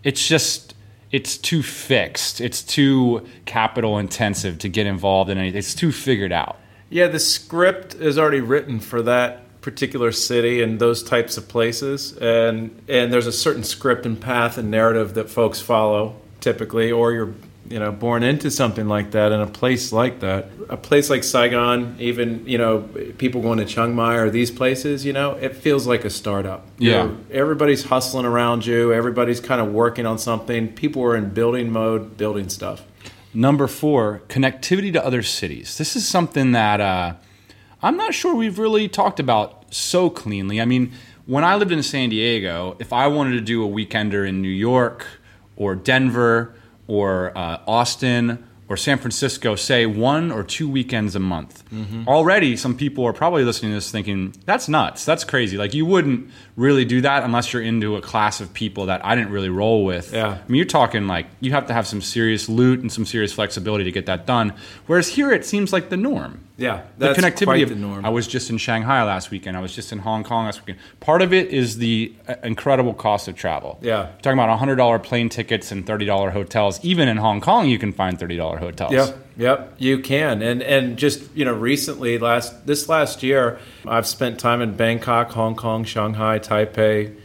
It's 0.04 0.28
just 0.28 0.65
it's 1.16 1.38
too 1.38 1.64
fixed. 1.64 2.42
It's 2.42 2.62
too 2.62 3.26
capital 3.46 3.98
intensive 4.00 4.60
to 4.60 4.68
get 4.68 4.86
involved 4.86 5.30
in 5.30 5.38
anything. 5.38 5.58
It's 5.58 5.74
too 5.74 5.94
figured 5.94 6.34
out. 6.34 6.58
Yeah, 6.90 7.08
the 7.08 7.22
script 7.22 7.96
is 7.96 8.18
already 8.18 8.42
written 8.42 8.82
for 8.82 9.02
that 9.04 9.62
particular 9.62 10.12
city 10.12 10.62
and 10.62 10.78
those 10.78 11.02
types 11.02 11.38
of 11.38 11.48
places, 11.48 12.18
and 12.18 12.82
and 12.90 13.14
there's 13.14 13.28
a 13.28 13.32
certain 13.32 13.64
script 13.64 14.06
and 14.06 14.20
path 14.20 14.58
and 14.58 14.70
narrative 14.70 15.14
that 15.14 15.30
folks 15.30 15.62
follow 15.62 16.18
typically, 16.42 16.92
or 16.92 17.14
you're 17.14 17.34
you 17.70 17.80
know 17.80 17.92
born 17.92 18.24
into 18.24 18.52
something 18.52 18.88
like 18.88 19.12
that 19.12 19.32
in 19.32 19.40
a 19.42 19.48
place 19.48 19.92
like 19.92 20.20
that. 20.20 20.50
A 20.70 20.78
place 20.78 21.10
like 21.10 21.24
Saigon, 21.24 21.96
even 22.00 22.48
you 22.48 22.58
know 22.58 22.82
people 23.18 23.42
going 23.42 23.58
to 23.60 23.66
Chiang 23.66 23.96
Mai 23.96 24.16
or 24.16 24.30
these 24.30 24.52
places, 24.52 25.06
you 25.06 25.14
know, 25.14 25.32
it 25.34 25.56
feels 25.56 25.88
like 25.88 26.06
a 26.06 26.10
startup. 26.10 26.66
Yeah. 26.78 27.06
You're- 27.06 27.16
everybody's 27.32 27.84
hustling 27.86 28.26
around 28.26 28.66
you. 28.66 28.94
Everybody's 28.94 29.40
kind 29.40 29.62
of 29.62 29.72
working 29.74 30.06
on 30.06 30.18
something. 30.18 30.70
People 30.74 31.04
are 31.04 31.16
in 31.16 31.30
building 31.30 31.72
mode, 31.72 32.18
building 32.18 32.50
stuff. 32.50 32.84
Number 33.34 33.68
four, 33.68 34.22
connectivity 34.30 34.94
to 34.94 35.06
other 35.06 35.22
cities. 35.22 35.78
This 35.78 35.96
is 35.96 36.08
something 36.08 36.54
that 36.54 36.80
uh, 36.80 37.16
I'm 37.84 37.98
not 37.98 38.14
sure 38.14 38.34
we've 38.34 38.58
really 38.60 38.88
talked 38.88 39.20
about 39.20 39.66
so 39.74 40.10
cleanly. 40.10 40.62
I 40.62 40.66
mean, 40.66 40.94
when 41.26 41.44
I 41.44 41.56
lived 41.56 41.72
in 41.74 41.84
San 41.84 42.10
Diego, 42.10 42.78
if 42.80 42.94
I 42.94 43.08
wanted 43.08 43.32
to 43.34 43.42
do 43.42 43.66
a 43.66 43.68
weekender 43.68 44.26
in 44.28 44.42
New 44.42 44.48
York 44.48 45.06
or 45.58 45.76
Denver 45.76 46.54
or 46.88 47.38
uh, 47.38 47.60
Austin 47.68 48.46
or 48.68 48.76
San 48.76 48.98
Francisco, 48.98 49.56
say 49.56 49.86
one 49.86 50.32
or 50.32 50.42
two 50.44 50.68
weekends 50.68 51.16
a 51.16 51.20
month, 51.20 51.64
already 52.08 52.58
some 52.58 52.76
people 52.76 53.06
are 53.06 53.14
probably 53.14 53.44
listening 53.44 53.72
to 53.72 53.76
this 53.76 53.92
thinking, 53.92 54.34
that's 54.46 54.68
nuts. 54.68 55.06
That's 55.06 55.24
crazy. 55.24 55.56
Like, 55.56 55.76
you 55.76 55.86
wouldn't 55.86 56.32
really 56.56 56.84
do 56.84 57.02
that 57.02 57.24
unless 57.24 57.54
you're 57.54 57.62
into 57.62 57.96
a 57.96 58.02
class 58.02 58.42
of 58.42 58.52
people 58.54 58.88
that 58.88 59.06
I 59.06 59.14
didn't 59.14 59.32
really 59.32 59.50
roll 59.50 59.86
with. 59.86 60.12
Yeah. 60.12 60.30
I 60.30 60.48
mean, 60.48 60.58
you're 60.58 60.66
talking 60.66 61.06
like 61.06 61.28
you 61.42 61.52
have 61.52 61.68
to 61.68 61.74
have 61.74 61.86
some 61.86 62.02
serious 62.02 62.50
loot 62.50 62.80
and 62.80 62.92
some 62.92 63.06
serious 63.06 63.34
flexibility 63.34 63.84
to 63.84 63.92
get 63.92 64.08
that 64.08 64.26
done. 64.26 64.54
Whereas 64.88 65.10
here, 65.10 65.32
it 65.32 65.46
seems 65.46 65.72
like 65.72 65.90
the 65.90 65.98
norm. 65.98 66.45
Yeah, 66.58 66.84
The 66.98 67.14
connectivity 67.14 67.64
of 67.64 67.70
the 67.70 67.76
norm. 67.76 68.06
I 68.06 68.10
was 68.10 68.28
just 68.28 68.50
in 68.50 68.58
Shanghai 68.58 69.04
last 69.04 69.30
weekend. 69.30 69.58
I 69.58 69.60
was 69.60 69.76
just 69.76 69.92
in 69.92 70.00
Hong 70.00 70.24
Kong 70.24 70.46
last 70.46 70.62
weekend. 70.62 70.80
Part 71.02 71.22
of 71.22 71.34
it 71.34 71.50
is 71.50 71.78
the 71.80 72.14
uh, 72.30 72.36
incredible 72.44 72.94
cost 72.94 73.28
of 73.28 73.36
travel. 73.36 73.78
Yeah. 73.82 74.04
You're 74.04 74.12
talking 74.22 74.40
about 74.40 74.58
hundred 74.58 74.78
dollar 74.78 74.98
plane 74.98 75.28
tickets 75.28 75.72
and 75.74 75.86
thirty 75.86 76.06
dollar 76.06 76.30
hotels. 76.32 76.80
Even 76.84 77.10
in 77.10 77.18
Hong 77.18 77.42
Kong, 77.42 77.68
you 77.68 77.78
can 77.78 77.92
find 77.92 78.18
thirty 78.18 78.38
dollar 78.38 78.58
hotels. 78.58 78.94
Yep, 78.94 79.18
yep, 79.36 79.74
you 79.80 80.00
can. 80.00 80.42
And 80.42 80.64
and 80.64 80.98
just 80.98 81.24
you 81.36 81.44
know, 81.44 81.54
recently 81.54 82.18
last 82.20 82.66
this 82.66 82.88
last 82.88 83.22
year, 83.22 83.60
I've 83.86 84.08
spent 84.08 84.40
time 84.40 84.62
in 84.62 84.76
Bangkok, 84.78 85.32
Hong 85.32 85.56
Kong, 85.56 85.84
Shanghai, 85.84 86.40
Taipei, 86.40 87.18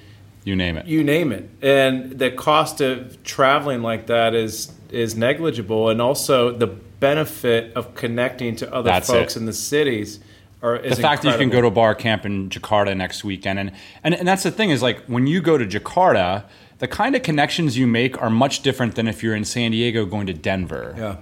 You 0.43 0.57
name 0.57 0.77
it. 0.77 0.87
you 0.87 1.05
name 1.05 1.31
it. 1.31 1.49
And 1.63 2.19
the 2.19 2.33
cost 2.33 2.81
of 2.81 3.23
traveling 3.23 3.83
like 3.83 4.09
that 4.09 4.35
is 4.35 4.73
is 4.91 5.15
negligible, 5.15 5.89
and 5.89 6.03
also 6.03 6.51
the 6.51 6.75
benefit 7.01 7.73
of 7.75 7.95
connecting 7.95 8.57
to 8.57 8.73
other 8.73 8.91
That's 8.91 9.09
folks 9.09 9.37
it. 9.37 9.41
in 9.41 9.47
the 9.47 9.53
cities. 9.53 10.21
Are, 10.63 10.77
is 10.77 10.97
the 10.97 11.03
fact 11.03 11.23
that 11.23 11.33
you 11.33 11.39
can 11.39 11.49
go 11.49 11.63
to 11.63 11.69
a 11.69 11.71
bar 11.71 11.95
camp 11.95 12.27
in 12.27 12.51
Jakarta 12.51 12.95
next 12.95 13.25
weekend, 13.25 13.59
and, 13.59 13.73
and 14.05 14.15
and 14.15 14.29
that's 14.29 14.43
the 14.43 14.51
thing 14.51 14.69
is 14.69 14.83
like 14.83 15.01
when 15.07 15.27
you 15.27 15.41
go 15.41 15.57
to 15.57 15.65
Jakarta, 15.65 16.45
the 16.79 16.87
kind 16.87 17.17
of 17.17 17.23
connections 17.23 17.79
you 17.79 17.87
make 17.87 18.21
are 18.21 18.29
much 18.29 18.61
different 18.61 18.95
than 18.95 19.09
if 19.09 19.23
you're 19.23 19.35
in 19.35 19.47
San 19.47 19.71
Diego 19.71 20.05
going 20.05 20.27
to 20.27 20.35
Denver. 20.35 20.95
Yeah. 20.99 21.17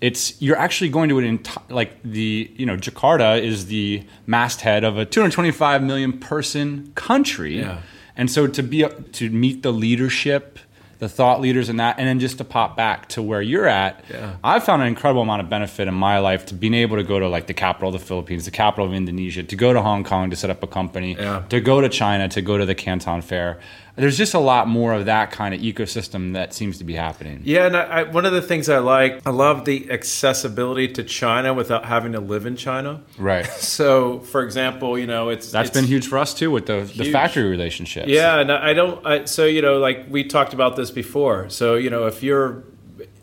It's 0.00 0.40
you're 0.40 0.56
actually 0.56 0.90
going 0.90 1.08
to 1.08 1.18
an 1.18 1.24
entire 1.24 1.64
like 1.70 2.00
the 2.04 2.52
you 2.56 2.66
know 2.66 2.76
Jakarta 2.76 3.40
is 3.42 3.66
the 3.66 4.04
masthead 4.26 4.84
of 4.84 4.96
a 4.96 5.04
225 5.04 5.82
million 5.82 6.12
person 6.20 6.92
country, 6.94 7.58
Yeah. 7.58 7.80
and 8.16 8.30
so 8.30 8.46
to 8.46 8.62
be 8.62 8.86
to 9.12 9.30
meet 9.30 9.64
the 9.64 9.72
leadership, 9.72 10.60
the 11.04 11.08
thought 11.10 11.38
leaders 11.42 11.68
in 11.68 11.76
that, 11.76 11.98
and 11.98 12.08
then 12.08 12.18
just 12.18 12.38
to 12.38 12.44
pop 12.44 12.76
back 12.78 13.08
to 13.10 13.20
where 13.20 13.42
you're 13.42 13.66
at, 13.68 14.02
Yeah. 14.10 14.36
I've 14.42 14.64
found 14.64 14.80
an 14.80 14.88
incredible 14.88 15.20
amount 15.20 15.42
of 15.42 15.50
benefit 15.50 15.86
in 15.86 15.92
my 15.92 16.18
life 16.18 16.46
to 16.46 16.54
being 16.54 16.72
able 16.72 16.96
to 16.96 17.02
go 17.02 17.18
to 17.20 17.28
like 17.28 17.46
the 17.46 17.52
capital 17.52 17.88
of 17.90 17.92
the 17.92 18.04
Philippines, 18.06 18.46
the 18.46 18.50
capital 18.50 18.86
of 18.86 18.94
Indonesia, 18.94 19.42
to 19.42 19.56
go 19.56 19.74
to 19.74 19.82
Hong 19.82 20.02
Kong 20.02 20.30
to 20.30 20.36
set 20.36 20.48
up 20.48 20.62
a 20.62 20.66
company, 20.66 21.14
Yeah. 21.20 21.42
to 21.50 21.60
go 21.60 21.82
to 21.82 21.90
China, 21.90 22.26
to 22.28 22.40
go 22.40 22.56
to 22.56 22.64
the 22.64 22.74
Canton 22.74 23.20
Fair. 23.20 23.58
There's 23.96 24.18
just 24.18 24.34
a 24.34 24.40
lot 24.40 24.66
more 24.66 24.92
of 24.92 25.04
that 25.04 25.30
kind 25.30 25.54
of 25.54 25.60
ecosystem 25.60 26.32
that 26.32 26.52
seems 26.52 26.78
to 26.78 26.84
be 26.84 26.94
happening. 26.94 27.42
Yeah, 27.44 27.66
and 27.66 27.76
I, 27.76 27.82
I, 27.82 28.02
one 28.02 28.26
of 28.26 28.32
the 28.32 28.42
things 28.42 28.68
I 28.68 28.78
like, 28.78 29.24
I 29.24 29.30
love 29.30 29.64
the 29.64 29.88
accessibility 29.90 30.88
to 30.94 31.04
China 31.04 31.54
without 31.54 31.84
having 31.84 32.12
to 32.12 32.20
live 32.20 32.44
in 32.46 32.56
China. 32.56 33.02
Right. 33.18 33.46
So, 33.60 34.20
for 34.20 34.42
example, 34.42 34.98
you 34.98 35.06
know, 35.06 35.28
it's 35.28 35.50
That's 35.52 35.68
it's- 35.70 35.80
been 35.82 35.88
huge 35.88 36.06
for 36.08 36.18
us 36.18 36.34
too 36.34 36.50
with 36.50 36.66
the, 36.66 36.90
the 36.96 37.12
factory 37.12 37.44
relationships. 37.48 38.08
Yeah, 38.08 38.38
and 38.40 38.50
I 38.50 38.72
don't. 38.72 39.04
I, 39.06 39.24
so 39.26 39.44
you 39.46 39.62
know, 39.62 39.78
like 39.78 40.06
we 40.08 40.24
talked 40.24 40.54
about 40.54 40.74
this 40.76 40.90
before. 40.90 41.48
So 41.48 41.74
you 41.76 41.90
know, 41.90 42.06
if 42.06 42.22
you're 42.22 42.64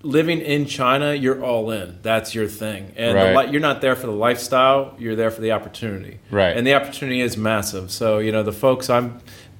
living 0.03 0.39
in 0.41 0.65
China, 0.65 1.13
you're 1.13 1.43
all 1.43 1.69
in. 1.71 1.99
That's 2.01 2.33
your 2.33 2.47
thing, 2.47 2.91
and 2.97 3.15
Right. 3.15 3.45
li- 3.47 3.51
you're 3.51 3.61
not 3.61 3.81
there 3.81 3.95
for 3.95 4.07
the 4.07 4.13
lifestyle. 4.13 4.95
You're 4.99 5.15
there 5.15 5.31
for 5.31 5.41
the 5.41 5.51
opportunity. 5.51 6.19
Right. 6.31 6.55
And 6.57 6.65
the 6.65 6.73
opportunity 6.73 7.21
is 7.21 7.37
massive. 7.37 7.91
So 7.91 8.19
you 8.19 8.31
know, 8.31 8.43
the 8.43 8.51
folks 8.53 8.89
I've 8.89 9.11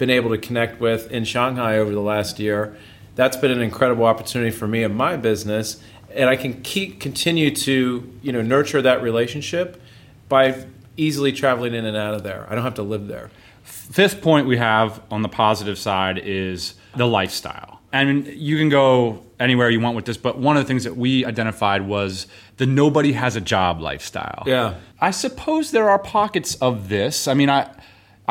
been 0.02 0.10
able 0.10 0.32
to 0.32 0.38
connect 0.40 0.82
with 0.82 1.12
in 1.12 1.24
Shanghai 1.24 1.78
over 1.78 1.92
the 1.92 2.02
last 2.02 2.40
year, 2.40 2.76
that's 3.14 3.38
been 3.38 3.52
an 3.52 3.62
incredible 3.62 4.04
opportunity 4.04 4.50
for 4.50 4.68
me 4.68 4.82
and 4.82 4.96
my 4.96 5.16
business, 5.16 5.80
and 6.16 6.28
I 6.28 6.36
can 6.36 6.64
keep 6.64 7.00
continue 7.00 7.56
to 7.58 8.12
you 8.24 8.32
know 8.32 8.42
nurture 8.42 8.82
that 8.82 9.04
relationship 9.04 9.80
by 10.28 10.66
easily 10.98 11.32
traveling 11.32 11.76
in 11.76 11.86
and 11.86 11.96
out 11.96 12.16
of 12.16 12.24
there. 12.24 12.48
I 12.50 12.56
don't 12.56 12.64
have 12.64 12.74
to 12.76 12.82
live 12.82 13.08
there. 13.08 13.30
Fifth 13.62 14.24
point 14.24 14.48
we 14.48 14.58
have 14.58 15.04
on 15.12 15.22
the 15.22 15.30
positive 15.30 15.78
side 15.78 16.18
is 16.18 16.74
the 16.96 17.06
lifestyle. 17.06 17.80
I 17.94 18.04
mean, 18.04 18.26
you 18.36 18.58
can 18.58 18.70
go 18.70 19.24
anywhere 19.40 19.70
you 19.70 19.82
want 19.82 19.96
with 19.96 20.06
this, 20.06 20.18
but 20.18 20.40
one 20.40 20.58
of 20.58 20.64
the 20.64 20.68
things 20.68 20.84
that 20.86 20.98
we 20.98 21.26
identified 21.26 21.86
was 21.86 22.26
the 22.58 22.66
nobody 22.66 23.12
has 23.12 23.36
a 23.36 23.42
job 23.42 23.82
lifestyle. 23.82 24.46
Yeah. 24.48 24.76
I 25.00 25.12
suppose 25.12 25.70
there 25.70 25.92
are 25.92 26.00
pockets 26.00 26.56
of 26.56 26.90
this. 26.90 27.28
I 27.28 27.36
mean, 27.36 27.52
I 27.52 27.70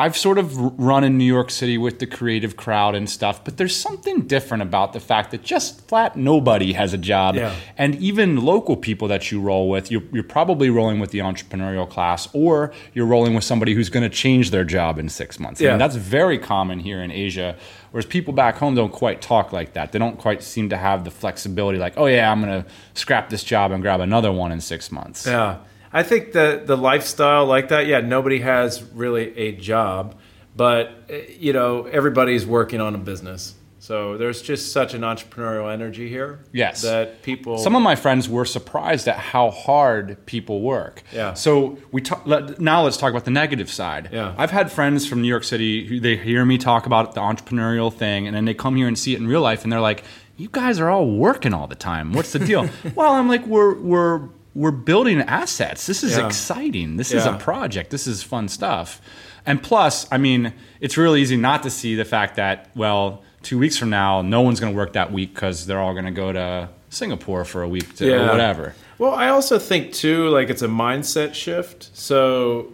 I've 0.01 0.17
sort 0.17 0.39
of 0.39 0.57
run 0.79 1.03
in 1.03 1.19
New 1.19 1.25
York 1.37 1.51
City 1.51 1.77
with 1.77 1.99
the 1.99 2.07
creative 2.07 2.57
crowd 2.57 2.95
and 2.95 3.07
stuff, 3.07 3.43
but 3.43 3.57
there's 3.57 3.75
something 3.75 4.21
different 4.25 4.63
about 4.63 4.93
the 4.93 4.99
fact 4.99 5.29
that 5.29 5.43
just 5.43 5.87
flat 5.87 6.15
nobody 6.15 6.73
has 6.73 6.91
a 6.91 6.97
job. 6.97 7.35
Yeah. 7.35 7.53
And 7.77 7.93
even 7.95 8.37
local 8.43 8.75
people 8.75 9.07
that 9.09 9.31
you 9.31 9.39
roll 9.39 9.69
with, 9.69 9.91
you're, 9.91 10.01
you're 10.11 10.23
probably 10.23 10.71
rolling 10.71 10.99
with 10.99 11.11
the 11.11 11.19
entrepreneurial 11.19 11.87
class 11.87 12.27
or 12.33 12.73
you're 12.95 13.05
rolling 13.05 13.35
with 13.35 13.43
somebody 13.43 13.75
who's 13.75 13.89
going 13.89 14.01
to 14.01 14.09
change 14.09 14.49
their 14.49 14.63
job 14.63 14.97
in 14.97 15.07
six 15.07 15.39
months. 15.39 15.61
I 15.61 15.65
Yeah. 15.65 15.69
mean, 15.71 15.79
that's 15.79 15.97
very 15.97 16.39
common 16.39 16.79
here 16.79 17.03
in 17.03 17.11
Asia, 17.11 17.55
whereas 17.91 18.07
people 18.07 18.33
back 18.33 18.55
home 18.57 18.73
don't 18.73 18.91
quite 18.91 19.21
talk 19.21 19.53
like 19.53 19.73
that. 19.73 19.91
They 19.91 19.99
don't 19.99 20.17
quite 20.17 20.41
seem 20.41 20.69
to 20.69 20.77
have 20.77 21.03
the 21.03 21.11
flexibility 21.11 21.77
like, 21.77 21.93
oh, 21.97 22.07
yeah, 22.07 22.31
I'm 22.31 22.41
going 22.41 22.63
to 22.63 22.69
scrap 22.95 23.29
this 23.29 23.43
job 23.43 23.71
and 23.71 23.83
grab 23.83 23.99
another 23.99 24.31
one 24.31 24.51
in 24.51 24.61
six 24.61 24.91
months. 24.91 25.27
Yeah. 25.27 25.57
I 25.93 26.03
think 26.03 26.33
that 26.33 26.67
the 26.67 26.77
lifestyle 26.77 27.45
like 27.45 27.69
that, 27.69 27.87
yeah, 27.87 27.99
nobody 27.99 28.39
has 28.39 28.81
really 28.93 29.37
a 29.37 29.51
job, 29.51 30.15
but 30.55 30.91
eh, 31.09 31.23
you 31.37 31.53
know, 31.53 31.83
everybody's 31.85 32.45
working 32.45 32.81
on 32.81 32.95
a 32.95 32.97
business. 32.97 33.55
So 33.81 34.15
there's 34.15 34.43
just 34.43 34.71
such 34.71 34.93
an 34.93 35.01
entrepreneurial 35.01 35.73
energy 35.73 36.07
here. 36.07 36.45
Yes. 36.53 36.83
That 36.83 37.23
people 37.23 37.57
Some 37.57 37.75
of 37.75 37.81
my 37.81 37.95
friends 37.95 38.29
were 38.29 38.45
surprised 38.45 39.07
at 39.07 39.17
how 39.17 39.49
hard 39.49 40.23
people 40.27 40.61
work. 40.61 41.01
Yeah. 41.11 41.33
So 41.33 41.79
we 41.91 41.99
talk, 41.99 42.21
let, 42.27 42.61
now 42.61 42.83
let's 42.83 42.95
talk 42.97 43.09
about 43.09 43.25
the 43.25 43.31
negative 43.31 43.71
side. 43.71 44.09
Yeah. 44.13 44.35
I've 44.37 44.51
had 44.51 44.71
friends 44.71 45.07
from 45.07 45.23
New 45.23 45.27
York 45.27 45.43
City 45.43 45.87
who 45.87 45.99
they 45.99 46.15
hear 46.15 46.45
me 46.45 46.59
talk 46.59 46.85
about 46.85 47.15
the 47.15 47.21
entrepreneurial 47.21 47.91
thing, 47.91 48.27
and 48.27 48.35
then 48.35 48.45
they 48.45 48.53
come 48.53 48.75
here 48.75 48.87
and 48.87 48.97
see 48.97 49.15
it 49.15 49.19
in 49.19 49.25
real 49.27 49.41
life, 49.41 49.63
and 49.63 49.73
they're 49.73 49.81
like, 49.81 50.03
"You 50.37 50.49
guys 50.51 50.79
are 50.79 50.87
all 50.87 51.09
working 51.09 51.51
all 51.51 51.65
the 51.65 51.73
time. 51.73 52.13
What's 52.13 52.33
the 52.33 52.39
deal?" 52.39 52.69
well, 52.95 53.13
I'm 53.13 53.27
like, 53.27 53.47
"We're 53.47 53.79
we're 53.81 54.29
we're 54.53 54.71
building 54.71 55.21
assets. 55.21 55.85
This 55.85 56.03
is 56.03 56.17
Yeah. 56.17 56.25
exciting. 56.27 56.97
This 56.97 57.13
is 57.13 57.25
a 57.25 57.33
project. 57.33 57.89
This 57.89 58.07
is 58.07 58.23
fun 58.23 58.47
stuff." 58.47 59.01
And 59.45 59.61
plus, 59.63 60.05
I 60.11 60.17
mean, 60.17 60.53
it's 60.81 60.97
really 60.97 61.21
easy 61.21 61.37
not 61.37 61.63
to 61.63 61.69
see 61.69 61.95
the 61.95 62.05
fact 62.05 62.35
that 62.35 62.69
well, 62.75 63.21
two 63.43 63.57
weeks 63.57 63.77
from 63.77 63.89
now, 63.89 64.21
no 64.21 64.41
one's 64.41 64.59
going 64.59 64.71
to 64.73 64.77
work 64.77 64.93
that 64.93 65.11
week 65.11 65.33
because 65.33 65.65
they're 65.65 65.79
all 65.79 65.93
going 65.93 66.05
to 66.05 66.11
go 66.11 66.31
to 66.31 66.69
Singapore 66.89 67.43
for 67.45 67.63
a 67.63 67.67
week 67.67 67.95
to, 67.95 68.13
or 68.13 68.27
whatever. 68.27 68.75
Well, 68.99 69.15
I 69.15 69.29
also 69.29 69.57
think 69.57 69.93
too, 69.93 70.27
like 70.29 70.49
it's 70.49 70.61
a 70.61 70.67
mindset 70.67 71.33
shift. 71.33 71.89
So, 71.93 72.67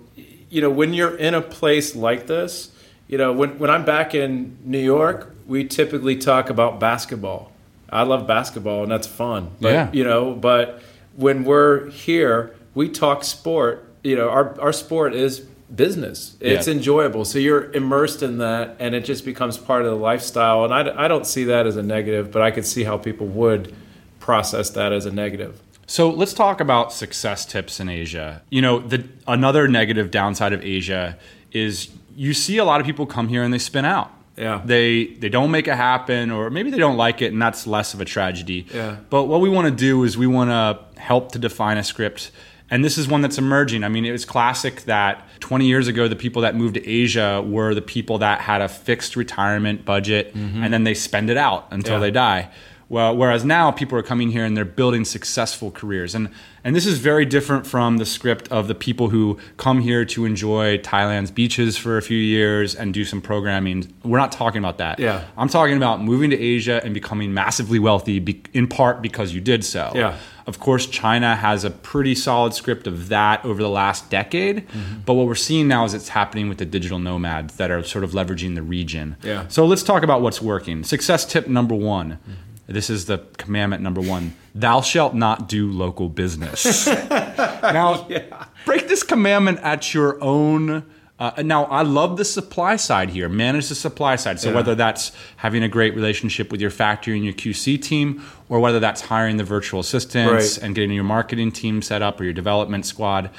you 0.49 0.59
know, 0.61 0.69
when 0.69 0.93
you're 0.93 1.15
in 1.15 1.33
a 1.33 1.41
place 1.41 1.95
like 1.95 2.27
this, 2.27 2.69
you 3.07 3.17
know, 3.17 3.31
when 3.31 3.57
when 3.59 3.69
I'm 3.69 3.85
back 3.85 4.13
in 4.13 4.57
New 4.65 4.79
York, 4.83 5.33
we 5.47 5.63
typically 5.63 6.17
talk 6.17 6.49
about 6.49 6.79
basketball. 6.81 7.51
I 7.89 8.03
love 8.03 8.27
basketball 8.27 8.83
and 8.83 8.91
that's 8.91 9.07
fun. 9.07 9.51
But, 9.61 9.71
Yeah. 9.71 9.89
You 9.93 10.03
know, 10.03 10.33
but 10.33 10.81
when 11.17 11.43
we're 11.43 11.89
here, 11.89 12.55
we 12.73 12.87
talk 12.87 13.23
sport. 13.25 13.83
You 14.03 14.15
know, 14.15 14.29
our 14.29 14.55
our 14.61 14.71
sport 14.71 15.13
is 15.13 15.39
business. 15.75 16.37
It's 16.39 16.67
Yeah. 16.67 16.73
enjoyable. 16.75 17.25
So 17.25 17.39
you're 17.39 17.69
immersed 17.73 18.23
in 18.23 18.37
that, 18.37 18.77
and 18.79 18.95
it 18.95 19.03
just 19.03 19.25
becomes 19.25 19.57
part 19.57 19.81
of 19.81 19.87
the 19.89 19.97
lifestyle. 19.97 20.63
And 20.63 20.73
I, 20.73 21.05
I 21.05 21.07
don't 21.09 21.27
see 21.27 21.43
that 21.45 21.67
as 21.67 21.75
a 21.75 21.83
negative, 21.83 22.31
but 22.31 22.41
I 22.41 22.51
could 22.51 22.65
see 22.65 22.85
how 22.85 22.97
people 22.97 23.27
would 23.27 23.73
process 24.21 24.69
that 24.71 24.93
as 24.93 25.05
a 25.05 25.11
negative. 25.11 25.59
So 25.85 26.09
let's 26.09 26.33
talk 26.33 26.61
about 26.61 26.93
success 26.93 27.45
tips 27.45 27.79
in 27.81 27.89
Asia. 27.89 28.41
You 28.49 28.61
know, 28.61 28.79
the 28.79 29.03
another 29.27 29.67
negative 29.67 30.09
downside 30.11 30.53
of 30.53 30.63
Asia 30.63 31.17
is 31.51 31.89
you 32.15 32.33
see 32.33 32.57
a 32.57 32.65
lot 32.65 32.79
of 32.79 32.85
people 32.85 33.05
come 33.05 33.27
here 33.27 33.43
and 33.43 33.53
they 33.53 33.57
spin 33.59 33.85
out. 33.85 34.11
Yeah. 34.37 34.61
They 34.63 35.05
they 35.19 35.29
don't 35.29 35.49
make 35.51 35.67
it 35.67 35.75
happen 35.75 36.29
or 36.31 36.49
maybe 36.49 36.69
they 36.71 36.77
don't 36.77 36.97
like 36.97 37.21
it 37.21 37.31
and 37.33 37.41
that's 37.41 37.65
less 37.65 37.93
of 37.93 38.01
a 38.01 38.05
tragedy. 38.05 38.67
Yeah. 38.73 38.97
But 39.09 39.23
what 39.25 39.41
we 39.41 39.49
want 39.49 39.65
to 39.67 39.71
do 39.75 40.03
is 40.03 40.17
we 40.17 40.27
want 40.27 40.49
to 40.49 40.79
help 40.97 41.31
to 41.33 41.39
define 41.39 41.77
a 41.77 41.83
script 41.83 42.31
and 42.69 42.83
this 42.83 42.97
is 42.97 43.07
one 43.07 43.21
that's 43.21 43.37
emerging. 43.37 43.83
I 43.83 43.89
mean, 43.89 44.05
it 44.05 44.11
was 44.11 44.25
classic 44.25 44.81
that 44.83 45.25
20 45.39 45.65
years 45.65 45.87
ago, 45.87 46.07
the 46.07 46.15
people 46.15 46.41
that 46.41 46.55
moved 46.55 46.73
to 46.73 46.85
Asia 46.87 47.41
were 47.45 47.73
the 47.73 47.81
people 47.81 48.17
that 48.17 48.41
had 48.41 48.61
a 48.61 48.67
fixed 48.67 49.15
retirement 49.15 49.85
budget 49.85 50.35
mm-hmm. 50.35 50.63
and 50.63 50.73
then 50.73 50.83
they 50.83 50.93
spend 50.93 51.29
it 51.29 51.37
out 51.37 51.67
until 51.71 51.93
Yeah. 51.95 51.99
they 51.99 52.11
die. 52.11 52.49
Well, 52.89 53.15
whereas 53.17 53.43
now 53.43 53.71
people 53.71 53.97
are 53.97 54.03
coming 54.03 54.31
here 54.31 54.45
and 54.45 54.55
they're 54.55 54.63
building 54.63 55.03
successful 55.03 55.71
careers, 55.71 56.15
and 56.15 56.29
and 56.63 56.75
this 56.75 56.85
is 56.85 56.99
very 56.99 57.25
different 57.25 57.65
from 57.65 57.97
the 57.97 58.05
script 58.05 58.49
of 58.51 58.67
the 58.67 58.75
people 58.75 59.09
who 59.09 59.37
come 59.55 59.79
here 59.79 60.03
to 60.05 60.25
enjoy 60.25 60.77
Thailand's 60.79 61.31
beaches 61.31 61.77
for 61.77 61.97
a 61.97 62.01
few 62.01 62.17
years 62.17 62.75
and 62.75 62.93
do 62.93 63.05
some 63.05 63.21
programming. 63.21 63.93
We're 64.03 64.17
not 64.17 64.33
talking 64.33 64.59
about 64.59 64.77
that. 64.79 64.99
Yeah. 64.99 65.23
I'm 65.37 65.47
talking 65.47 65.77
about 65.77 66.01
moving 66.01 66.29
to 66.31 66.37
Asia 66.37 66.81
and 66.83 66.93
becoming 66.93 67.33
massively 67.33 67.79
wealthy, 67.79 68.19
be, 68.19 68.41
in 68.53 68.67
part 68.67 69.01
because 69.01 69.33
you 69.33 69.39
did 69.39 69.63
so. 69.63 69.93
Yeah. 69.95 70.17
Of 70.45 70.59
course, 70.59 70.85
China 70.87 71.35
has 71.35 71.63
a 71.63 71.69
pretty 71.69 72.15
solid 72.15 72.53
script 72.53 72.87
of 72.87 73.09
that 73.09 73.45
over 73.45 73.61
the 73.61 73.69
last 73.69 74.09
decade. 74.09 74.67
Mm-hmm. 74.67 74.99
But 75.05 75.13
what 75.13 75.27
we're 75.27 75.35
seeing 75.35 75.69
now 75.69 75.85
is 75.85 75.93
it's 75.93 76.09
happening 76.09 76.49
with 76.49 76.57
the 76.57 76.65
digital 76.65 76.99
nomads 76.99 77.55
that 77.57 77.71
are 77.71 77.83
sort 77.83 78.03
of 78.03 78.11
leveraging 78.11 78.55
the 78.55 78.61
region. 78.61 79.15
Yeah. 79.23 79.47
So 79.47 79.65
let's 79.65 79.83
talk 79.83 80.03
about 80.03 80.21
what's 80.21 80.41
working. 80.41 80.83
Success 80.83 81.25
tip 81.25 81.47
number 81.47 81.75
one. 81.75 82.19
This 82.67 82.89
is 82.89 83.05
the 83.05 83.19
commandment 83.37 83.81
number 83.81 84.01
one. 84.01 84.33
Thou 84.53 84.81
shalt 84.81 85.13
not 85.13 85.47
do 85.47 85.71
local 85.71 86.09
business. 86.09 86.85
now, 87.09 88.07
break 88.65 88.87
this 88.89 89.03
commandment 89.03 89.59
at 89.61 89.93
your 89.93 90.21
own. 90.21 90.85
Uh, 91.19 91.31
now, 91.43 91.63
I 91.65 91.81
love 91.81 92.17
the 92.17 92.25
supply 92.25 92.75
side 92.75 93.09
here. 93.09 93.27
Manage 93.29 93.69
the 93.69 93.75
supply 93.75 94.17
side. 94.17 94.39
So, 94.39 94.49
Yeah. 94.49 94.55
whether 94.55 94.75
that's 94.75 95.11
having 95.37 95.63
a 95.63 95.67
great 95.69 95.95
relationship 95.95 96.51
with 96.51 96.61
your 96.61 96.69
factory 96.69 97.15
and 97.15 97.23
your 97.23 97.33
QC 97.33 97.77
team, 97.81 98.21
or 98.49 98.59
whether 98.59 98.79
that's 98.79 99.01
hiring 99.01 99.37
the 99.37 99.43
virtual 99.43 99.79
assistants 99.79 100.57
Right. 100.57 100.63
and 100.65 100.75
getting 100.75 100.91
your 100.91 101.03
marketing 101.05 101.51
team 101.51 101.81
set 101.81 102.01
up 102.01 102.19
or 102.21 102.25
your 102.25 102.33
development 102.33 102.85
squad. 102.85 103.29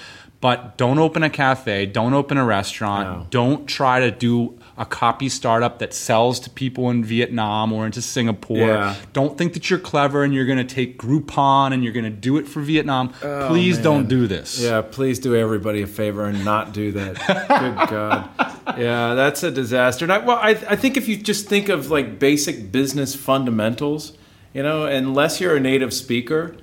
But 0.40 0.76
don't 0.76 0.99
open 0.99 1.23
a 1.23 1.30
cafe, 1.30 1.87
don't 1.87 2.14
open 2.14 2.37
a 2.38 2.44
restaurant, 2.44 3.08
No. 3.08 3.26
don't 3.30 3.66
try 3.68 4.00
to 4.00 4.11
do 4.11 4.58
a 4.78 4.87
copy 4.87 5.28
startup 5.28 5.80
that 5.80 5.92
sells 5.92 6.38
to 6.38 6.49
people 6.49 6.88
in 6.88 7.04
Vietnam 7.04 7.73
or 7.73 7.85
into 7.85 8.00
Singapore. 8.00 8.58
Yeah. 8.58 8.94
Don't 9.12 9.37
think 9.37 9.52
that 9.54 9.68
you're 9.68 9.80
clever 9.80 10.23
and 10.23 10.32
you're 10.32 10.47
going 10.47 10.64
to 10.64 10.75
take 10.75 10.99
Groupon 10.99 11.73
and 11.73 11.82
you're 11.82 11.92
going 11.92 12.04
to 12.04 12.11
do 12.11 12.37
it 12.37 12.47
for 12.47 12.61
Vietnam. 12.61 13.12
Oh, 13.20 13.49
please 13.49 13.76
man. 13.76 13.85
don't 13.85 14.08
do 14.08 14.28
this. 14.28 14.61
Yeah, 14.61 14.82
please 14.82 15.18
do 15.18 15.35
everybody 15.35 15.82
a 15.82 15.87
favor 15.88 16.26
and 16.26 16.44
not 16.44 16.73
do 16.73 16.92
that. 16.92 17.16
Good 17.49 17.90
God. 17.90 18.30
Yeah, 18.78 19.14
that's 19.14 19.42
a 19.42 19.50
disaster. 19.50 20.04
And 20.04 20.12
I, 20.12 20.18
well, 20.18 20.38
I, 20.38 20.50
I 20.50 20.76
think 20.76 20.97
if 20.97 21.08
you 21.08 21.16
just 21.16 21.49
think 21.49 21.68
of 21.68 21.90
like 21.90 22.20
basic 22.20 22.70
business 22.70 23.16
fundamentals, 23.16 24.16
you 24.54 24.62
know, 24.62 24.87
unless 24.87 25.40
you're 25.40 25.56
a 25.56 25.61
native 25.61 25.92
speaker, 25.92 26.54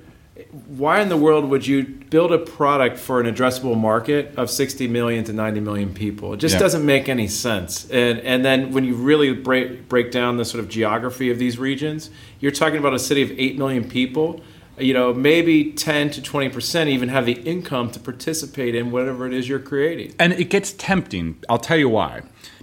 why 0.66 1.00
in 1.00 1.08
the 1.08 1.16
world 1.16 1.48
would 1.48 1.66
you 1.66 1.84
build 1.84 2.32
a 2.32 2.38
product 2.38 2.98
for 2.98 3.20
an 3.20 3.32
addressable 3.32 3.76
market 3.76 4.34
of 4.36 4.50
60 4.50 4.86
million 4.88 5.24
to 5.24 5.32
90 5.32 5.60
million 5.60 5.94
people? 5.94 6.34
It 6.34 6.40
just 6.40 6.54
Yeah. 6.54 6.60
doesn't 6.60 6.84
make 6.84 7.08
any 7.08 7.26
sense. 7.26 7.88
And 7.90 8.18
and 8.20 8.44
then 8.44 8.72
when 8.72 8.84
you 8.84 8.94
really 8.94 9.32
break 9.32 9.88
break 9.88 10.10
down 10.10 10.36
the 10.36 10.44
sort 10.44 10.62
of 10.62 10.68
geography 10.68 11.30
of 11.30 11.38
these 11.38 11.58
regions, 11.58 12.10
you're 12.40 12.52
talking 12.52 12.78
about 12.78 12.94
a 12.94 12.98
city 12.98 13.22
of 13.22 13.32
8 13.38 13.56
million 13.58 13.84
people. 13.84 14.40
You 14.78 14.92
know, 14.92 15.14
maybe 15.14 15.72
10 15.72 16.10
to 16.10 16.20
20% 16.20 16.88
even 16.88 17.08
have 17.08 17.24
the 17.24 17.32
income 17.32 17.90
to 17.92 17.98
participate 17.98 18.74
in 18.74 18.90
whatever 18.90 19.26
it 19.26 19.32
is 19.32 19.48
you're 19.48 19.58
creating. 19.58 20.12
And 20.18 20.34
it 20.34 20.50
gets 20.50 20.72
tempting. 20.72 21.36
I'll 21.48 21.58
tell 21.58 21.78
you 21.78 21.88
why. 21.88 22.20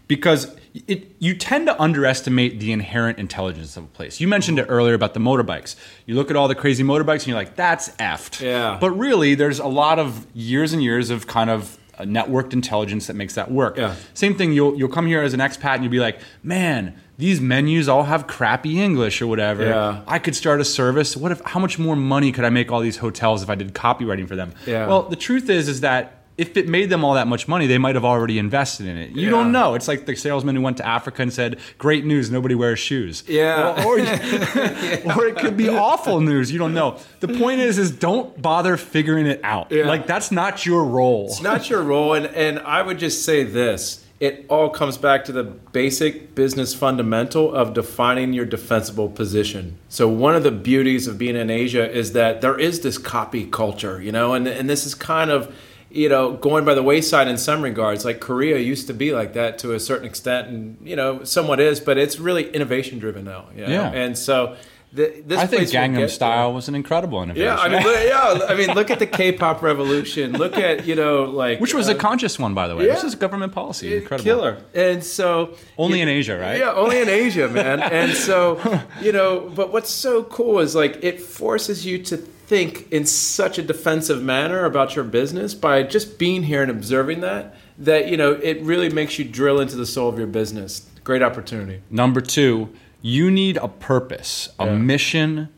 Because 0.08 0.56
it, 0.74 1.16
you 1.20 1.36
tend 1.36 1.68
to 1.68 1.82
underestimate 1.82 2.60
the 2.60 2.72
inherent 2.72 3.20
intelligence 3.20 3.78
of 3.78 3.84
a 3.84 3.88
place. 3.88 4.20
You 4.20 4.28
mentioned 4.28 4.60
it 4.60 4.66
earlier 4.70 4.94
about 4.94 5.14
the 5.14 5.20
motorbikes. 5.20 5.76
You 6.06 6.16
look 6.16 6.30
at 6.30 6.36
all 6.36 6.48
the 6.48 6.56
crazy 6.56 6.84
motorbikes 6.84 7.20
and 7.20 7.28
you're 7.28 7.38
like, 7.38 7.56
that's 7.56 7.90
effed. 7.98 8.42
Yeah. 8.42 8.78
But 8.80 8.92
really, 8.92 9.36
there's 9.36 9.60
a 9.60 9.68
lot 9.68 10.00
of 10.00 10.26
years 10.34 10.74
and 10.74 10.82
years 10.82 11.10
of 11.10 11.28
kind 11.28 11.50
of 11.50 11.78
networked 12.00 12.54
intelligence 12.54 13.06
that 13.06 13.14
makes 13.16 13.36
that 13.36 13.52
work. 13.52 13.78
Yeah. 13.78 13.96
Same 14.16 14.36
thing, 14.36 14.52
you'll, 14.52 14.76
you'll 14.76 14.90
come 14.90 15.06
here 15.06 15.22
as 15.22 15.36
an 15.36 15.40
expat 15.40 15.76
and 15.76 15.84
you'll 15.84 15.92
be 15.92 16.00
like, 16.00 16.20
man, 16.42 17.00
these 17.20 17.40
menus 17.40 17.88
all 17.88 18.04
have 18.04 18.26
crappy 18.26 18.82
English 18.82 19.22
or 19.22 19.28
whatever. 19.28 19.64
Yeah. 19.64 20.02
I 20.08 20.18
could 20.18 20.36
start 20.36 20.60
a 20.60 20.66
service. 20.66 21.16
What 21.16 21.32
if, 21.32 21.42
how 21.46 21.60
much 21.60 21.78
more 21.78 21.96
money 21.96 22.32
could 22.32 22.46
I 22.46 22.50
make 22.50 22.72
all 22.72 22.80
these 22.82 22.98
hotels 22.98 23.44
if 23.44 23.50
I 23.52 23.56
did 23.56 23.76
copywriting 23.76 24.28
for 24.28 24.36
them? 24.36 24.54
Yeah. 24.66 24.88
Well, 24.88 25.04
the 25.04 25.16
truth 25.16 25.52
is, 25.52 25.70
is 25.70 25.82
that 25.82 26.23
if 26.38 26.58
it 26.58 26.68
made 26.68 26.90
them 26.90 27.04
all 27.04 27.14
that 27.14 27.28
much 27.28 27.48
money, 27.48 27.68
they 27.68 27.78
might 27.78 27.96
have 27.96 28.06
already 28.06 28.40
invested 28.40 28.88
in 28.88 28.98
it. 28.98 29.12
You 29.12 29.26
Yeah. 29.26 29.30
don't 29.30 29.52
know. 29.52 29.76
It's 29.76 29.88
like 29.88 30.06
the 30.06 30.16
salesman 30.16 30.56
who 30.56 30.62
went 30.62 30.78
to 30.78 30.88
Africa 30.88 31.22
and 31.22 31.32
said, 31.32 31.58
"Great 31.78 32.06
news, 32.06 32.32
nobody 32.32 32.56
wears 32.56 32.80
shoes." 32.80 33.24
Yeah. 33.28 33.84
Or, 33.86 34.00
or, 34.00 34.00
or 35.18 35.28
it 35.28 35.38
could 35.38 35.56
be 35.58 35.70
awful 35.70 36.22
news. 36.22 36.52
You 36.52 36.60
don't 36.60 36.74
know. 36.74 36.98
The 37.20 37.28
point 37.28 37.62
is, 37.62 37.78
is 37.78 37.92
don't 37.92 38.42
bother 38.42 38.78
figuring 38.78 39.28
it 39.28 39.40
out. 39.44 39.72
Yeah. 39.72 39.86
Like 39.86 40.08
that's 40.08 40.32
not 40.32 40.66
your 40.66 40.84
role. 40.86 41.28
It's 41.28 41.42
not 41.42 41.70
your 41.70 41.84
role. 41.84 42.14
And, 42.14 42.26
and 42.28 42.60
I 42.60 42.82
would 42.82 43.00
just 43.00 43.24
say 43.24 43.44
this 43.44 44.04
it 44.24 44.46
all 44.48 44.70
comes 44.70 44.98
back 44.98 45.26
to 45.26 45.34
the 45.34 45.44
basic 45.44 46.34
business 46.34 46.74
fundamental 46.74 47.54
of 47.54 47.74
defining 47.74 48.32
your 48.32 48.46
defensible 48.46 49.10
position. 49.10 49.78
So, 49.90 50.08
one 50.08 50.34
of 50.34 50.44
the 50.44 50.52
beauties 50.52 51.08
of 51.08 51.18
being 51.18 51.36
in 51.36 51.50
Asia 51.50 51.92
is 51.92 52.14
that 52.14 52.40
there 52.40 52.58
is 52.58 52.80
this 52.80 52.98
copy 52.98 53.46
culture, 53.46 54.02
you 54.02 54.14
know, 54.14 54.34
and, 54.34 54.48
and 54.48 54.70
this 54.70 54.86
is 54.86 54.96
kind 54.96 55.30
of. 55.30 55.54
You 55.96 56.10
know, 56.10 56.32
going 56.34 56.66
by 56.66 56.74
the 56.74 56.82
wayside 56.82 57.28
in 57.28 57.38
some 57.38 57.62
regards, 57.62 58.04
like 58.04 58.20
Korea 58.20 58.58
used 58.58 58.88
to 58.88 58.94
be 58.96 59.12
like 59.14 59.34
that 59.34 59.60
to 59.60 59.74
a 59.74 59.80
certain 59.80 60.08
extent, 60.08 60.48
and 60.48 60.78
you 60.84 60.96
know, 60.96 61.24
somewhat 61.24 61.60
is, 61.60 61.80
but 61.80 62.00
it's 62.00 62.20
really 62.20 62.50
innovation 62.50 62.98
driven 62.98 63.26
now. 63.26 63.46
You 63.56 63.62
know? 63.68 63.72
Yeah. 63.72 63.92
and 63.92 64.18
so 64.18 64.56
th- 64.96 65.24
this 65.28 65.38
I 65.40 65.46
think 65.46 65.70
Gangnam 65.70 66.10
Style 66.10 66.52
was 66.52 66.68
an 66.68 66.74
incredible 66.74 67.22
innovation. 67.22 67.46
Yeah, 67.46 67.58
I 67.58 67.70
mean, 67.70 67.84
look, 67.84 67.96
yeah, 68.04 68.40
I 68.50 68.56
mean, 68.56 68.72
look 68.74 68.90
at 68.90 68.98
the 68.98 69.06
K-pop 69.06 69.62
revolution. 69.62 70.32
Look 70.34 70.58
at 70.58 70.88
you 70.88 70.96
know, 70.96 71.26
like 71.26 71.60
which 71.60 71.76
was 71.76 71.88
uh, 71.90 71.92
a 71.92 71.96
conscious 71.96 72.40
one, 72.40 72.56
by 72.56 72.68
the 72.68 72.76
way. 72.76 72.88
Yeah, 72.88 72.94
This 72.96 73.04
is 73.04 73.14
government 73.14 73.54
policy. 73.54 73.96
Incredible. 73.96 74.24
killer. 74.26 74.58
And 74.74 75.04
so 75.04 75.56
Only 75.78 75.98
you- 76.00 76.04
in 76.04 76.10
Asia, 76.10 76.40
right? 76.40 76.58
Yeah, 76.58 76.74
only 76.74 77.02
in 77.02 77.08
Asia, 77.10 77.48
man. 77.50 77.80
and 77.82 78.14
so 78.14 78.60
you 79.00 79.12
know, 79.12 79.52
but 79.56 79.72
what's 79.72 79.92
so 79.92 80.24
cool 80.24 80.58
is 80.58 80.74
like 80.74 81.04
it 81.04 81.22
forces 81.22 81.86
you 81.86 82.02
to 82.06 82.18
think 82.46 82.92
in 82.92 83.06
such 83.06 83.58
a 83.58 83.62
defensive 83.62 84.22
manner 84.22 84.66
about 84.66 84.96
your 84.96 85.06
business 85.06 85.54
by 85.54 85.84
just 85.84 86.18
being 86.20 86.44
here 86.44 86.62
and 86.62 86.70
observing 86.72 87.22
that. 87.22 87.56
That 87.78 88.08
you 88.10 88.18
know, 88.18 88.34
it 88.34 88.62
really 88.62 88.90
makes 88.90 89.18
you 89.18 89.26
drill 89.26 89.60
into 89.60 89.76
the 89.76 89.86
soul 89.86 90.10
of 90.10 90.18
your 90.18 90.28
business. 90.28 90.88
Great 91.04 91.22
opportunity. 91.22 91.82
Number 91.90 92.22
two, 92.22 92.70
you 93.02 93.32
need 93.32 93.58
a 93.58 93.68
purpose, 93.68 94.50
a 94.60 94.66
Yeah. 94.66 94.76
mission, 94.76 95.50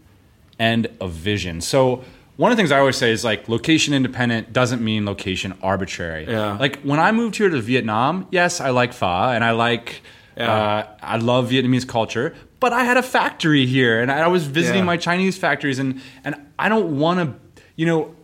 and 0.58 0.88
a 1.02 1.08
vision. 1.08 1.60
So 1.62 2.04
one 2.38 2.52
of 2.52 2.58
the 2.58 2.62
things 2.62 2.72
I 2.72 2.80
always 2.80 2.96
say 2.98 3.12
is 3.12 3.24
like 3.24 3.50
location 3.50 3.94
independent 3.94 4.54
doesn't 4.54 4.82
mean 4.82 5.06
location 5.06 5.54
arbitrary. 5.62 6.26
Yeah. 6.28 6.58
Like 6.58 6.80
when 6.82 7.00
I 7.00 7.12
moved 7.12 7.36
here 7.36 7.50
to 7.50 7.60
Vietnam, 7.60 8.28
yes, 8.32 8.62
I 8.62 8.70
like 8.70 8.94
pho 8.94 9.06
and 9.06 9.44
I 9.44 9.52
like 9.52 10.02
Yeah. 10.38 10.52
uh, 10.54 10.88
I 11.02 11.18
love 11.18 11.50
Vietnamese 11.50 11.88
culture, 11.88 12.36
but 12.60 12.74
I 12.74 12.84
had 12.84 12.98
a 12.98 13.04
factory 13.04 13.66
here 13.66 14.02
and 14.02 14.12
I 14.12 14.28
was 14.28 14.46
visiting 14.46 14.80
Yeah. 14.82 14.86
my 14.94 14.98
Chinese 14.98 15.38
factories 15.38 15.80
and 15.80 16.02
and 16.24 16.36
I 16.60 16.70
don't 16.70 16.98
want 17.00 17.20
to, 17.20 17.62
you 17.76 17.86
know. 17.86 18.16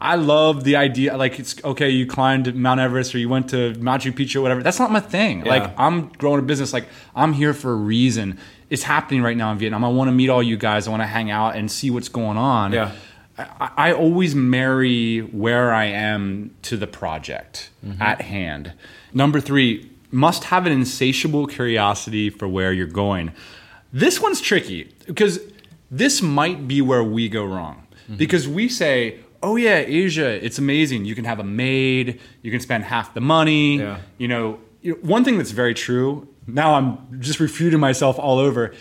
I 0.00 0.16
love 0.16 0.64
the 0.64 0.76
idea, 0.76 1.16
like 1.16 1.38
it's 1.38 1.54
okay. 1.64 1.88
You 1.88 2.04
climbed 2.06 2.54
Mount 2.54 2.78
Everest 2.78 3.14
or 3.14 3.18
you 3.18 3.28
went 3.30 3.48
to 3.50 3.72
Machu 3.74 4.12
Picchu, 4.12 4.36
or 4.36 4.42
whatever. 4.42 4.62
That's 4.62 4.78
not 4.78 4.90
my 4.90 5.00
thing. 5.00 5.46
Yeah. 5.46 5.52
Like 5.54 5.70
I'm 5.78 6.08
growing 6.18 6.40
a 6.40 6.42
business. 6.42 6.74
Like 6.74 6.88
I'm 7.14 7.32
here 7.32 7.54
for 7.54 7.72
a 7.72 7.76
reason. 7.76 8.38
It's 8.68 8.82
happening 8.82 9.22
right 9.22 9.36
now 9.36 9.50
in 9.52 9.56
Vietnam. 9.58 9.82
I 9.82 9.88
want 9.88 10.08
to 10.08 10.12
meet 10.12 10.28
all 10.28 10.42
you 10.42 10.58
guys. 10.58 10.86
I 10.86 10.90
want 10.90 11.02
to 11.02 11.06
hang 11.06 11.30
out 11.30 11.56
and 11.56 11.70
see 11.70 11.90
what's 11.90 12.10
going 12.10 12.36
on. 12.36 12.72
Yeah. 12.72 12.90
I, 13.38 13.70
I 13.76 13.92
always 13.92 14.34
marry 14.34 15.20
where 15.20 15.72
I 15.72 15.86
am 15.86 16.50
to 16.62 16.76
the 16.76 16.86
project 16.88 17.70
at 17.98 18.20
hand. 18.20 18.74
Number 19.14 19.40
three, 19.40 19.90
must 20.14 20.44
have 20.44 20.64
an 20.64 20.72
insatiable 20.72 21.46
curiosity 21.46 22.30
for 22.30 22.46
where 22.46 22.72
you're 22.72 22.86
going. 22.86 23.32
This 23.92 24.20
one's 24.20 24.40
tricky 24.40 24.92
because 25.06 25.40
this 25.90 26.22
might 26.22 26.66
be 26.66 26.80
where 26.80 27.04
we 27.04 27.28
go 27.28 27.44
wrong. 27.44 27.86
Mm-hmm. 28.04 28.16
Because 28.16 28.46
we 28.46 28.68
say, 28.68 29.18
oh, 29.42 29.56
yeah, 29.56 29.78
Asia, 29.78 30.44
it's 30.44 30.58
amazing. 30.58 31.04
You 31.04 31.14
can 31.14 31.24
have 31.24 31.40
a 31.40 31.44
maid, 31.44 32.20
you 32.42 32.50
can 32.50 32.60
spend 32.60 32.84
half 32.84 33.12
the 33.14 33.20
money. 33.20 33.78
Yeah. 33.78 33.98
You 34.18 34.28
know, 34.28 34.60
one 35.02 35.24
thing 35.24 35.36
that's 35.36 35.50
very 35.50 35.74
true, 35.74 36.28
now 36.46 36.74
I'm 36.74 37.20
just 37.20 37.40
refuting 37.40 37.80
myself 37.80 38.18
all 38.18 38.38
over. 38.38 38.72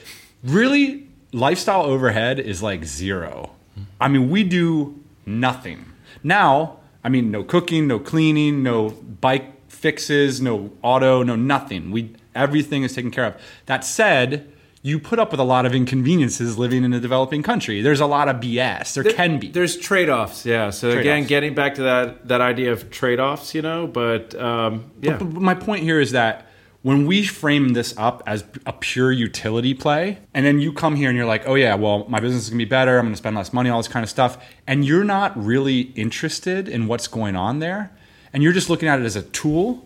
Really, 0.44 1.08
lifestyle 1.32 1.84
overhead 1.84 2.40
is 2.40 2.62
like 2.62 2.86
zero. 2.86 3.52
I 4.00 4.08
mean, 4.08 4.30
we 4.30 4.44
do 4.44 5.02
nothing. 5.26 5.86
Now, 6.22 6.78
I 7.04 7.10
mean, 7.10 7.32
no 7.32 7.44
cooking, 7.44 7.88
no 7.88 8.00
cleaning, 8.00 8.64
no 8.64 8.90
bike 8.90 9.63
fixes, 9.74 10.42
no 10.42 10.72
auto, 10.82 11.24
no 11.24 11.36
nothing. 11.36 11.92
We 11.92 12.14
everything 12.36 12.84
is 12.84 12.94
taken 12.94 13.12
care 13.12 13.26
of. 13.26 13.36
That 13.66 13.84
said, 13.84 14.52
you 14.82 15.00
put 15.00 15.18
up 15.20 15.32
with 15.32 15.40
a 15.40 15.46
lot 15.46 15.66
of 15.66 15.74
inconveniences 15.74 16.58
living 16.58 16.84
in 16.84 16.94
a 16.94 17.00
developing 17.00 17.42
country. 17.42 17.82
There's 17.82 18.02
a 18.02 18.06
lot 18.06 18.28
of 18.28 18.38
BS. 18.38 18.94
There, 18.94 19.04
can 19.14 19.40
be. 19.40 19.50
There's 19.50 19.78
trade-offs, 19.78 20.46
yeah. 20.46 20.72
So 20.72 20.90
again, 20.90 21.04
Trade-offs. 21.04 21.30
getting 21.30 21.56
back 21.56 21.76
to 21.76 21.84
that 21.84 22.28
that 22.28 22.42
idea 22.42 22.72
of 22.72 22.90
trade-offs, 22.90 23.56
you 23.56 23.62
know, 23.62 23.88
but 23.88 24.36
um, 24.36 24.92
yeah, 25.02 25.18
But 25.18 25.32
my 25.32 25.54
point 25.56 25.84
here 25.84 26.00
is 26.00 26.12
that 26.12 26.48
when 26.82 27.08
we 27.08 27.24
frame 27.24 27.70
this 27.70 27.94
up 27.98 28.22
as 28.28 28.44
a 28.66 28.74
pure 28.74 29.10
utility 29.10 29.74
play, 29.74 30.20
and 30.34 30.46
then 30.46 30.60
you 30.60 30.74
come 30.74 30.98
here 30.98 31.08
and 31.08 31.18
you're 31.18 31.26
like, 31.26 31.48
oh 31.48 31.56
yeah, 31.56 31.76
well, 31.76 32.06
my 32.10 32.20
business 32.20 32.44
is 32.44 32.50
gonna 32.50 32.58
be 32.58 32.66
better, 32.66 33.00
I'm 33.00 33.06
gonna 33.06 33.16
spend 33.16 33.38
less 33.38 33.54
money, 33.54 33.70
all 33.70 33.80
this 33.80 33.88
kind 33.88 34.04
of 34.04 34.10
stuff, 34.10 34.38
and 34.68 34.84
you're 34.84 35.06
not 35.06 35.32
really 35.42 35.94
interested 35.96 36.68
in 36.68 36.88
what's 36.88 37.08
going 37.08 37.38
on 37.38 37.60
there, 37.60 37.96
and 38.34 38.44
you're 38.44 38.54
just 38.54 38.70
looking 38.70 38.90
at 38.90 39.00
it 39.00 39.06
as 39.06 39.16
a 39.16 39.22
tool, 39.22 39.86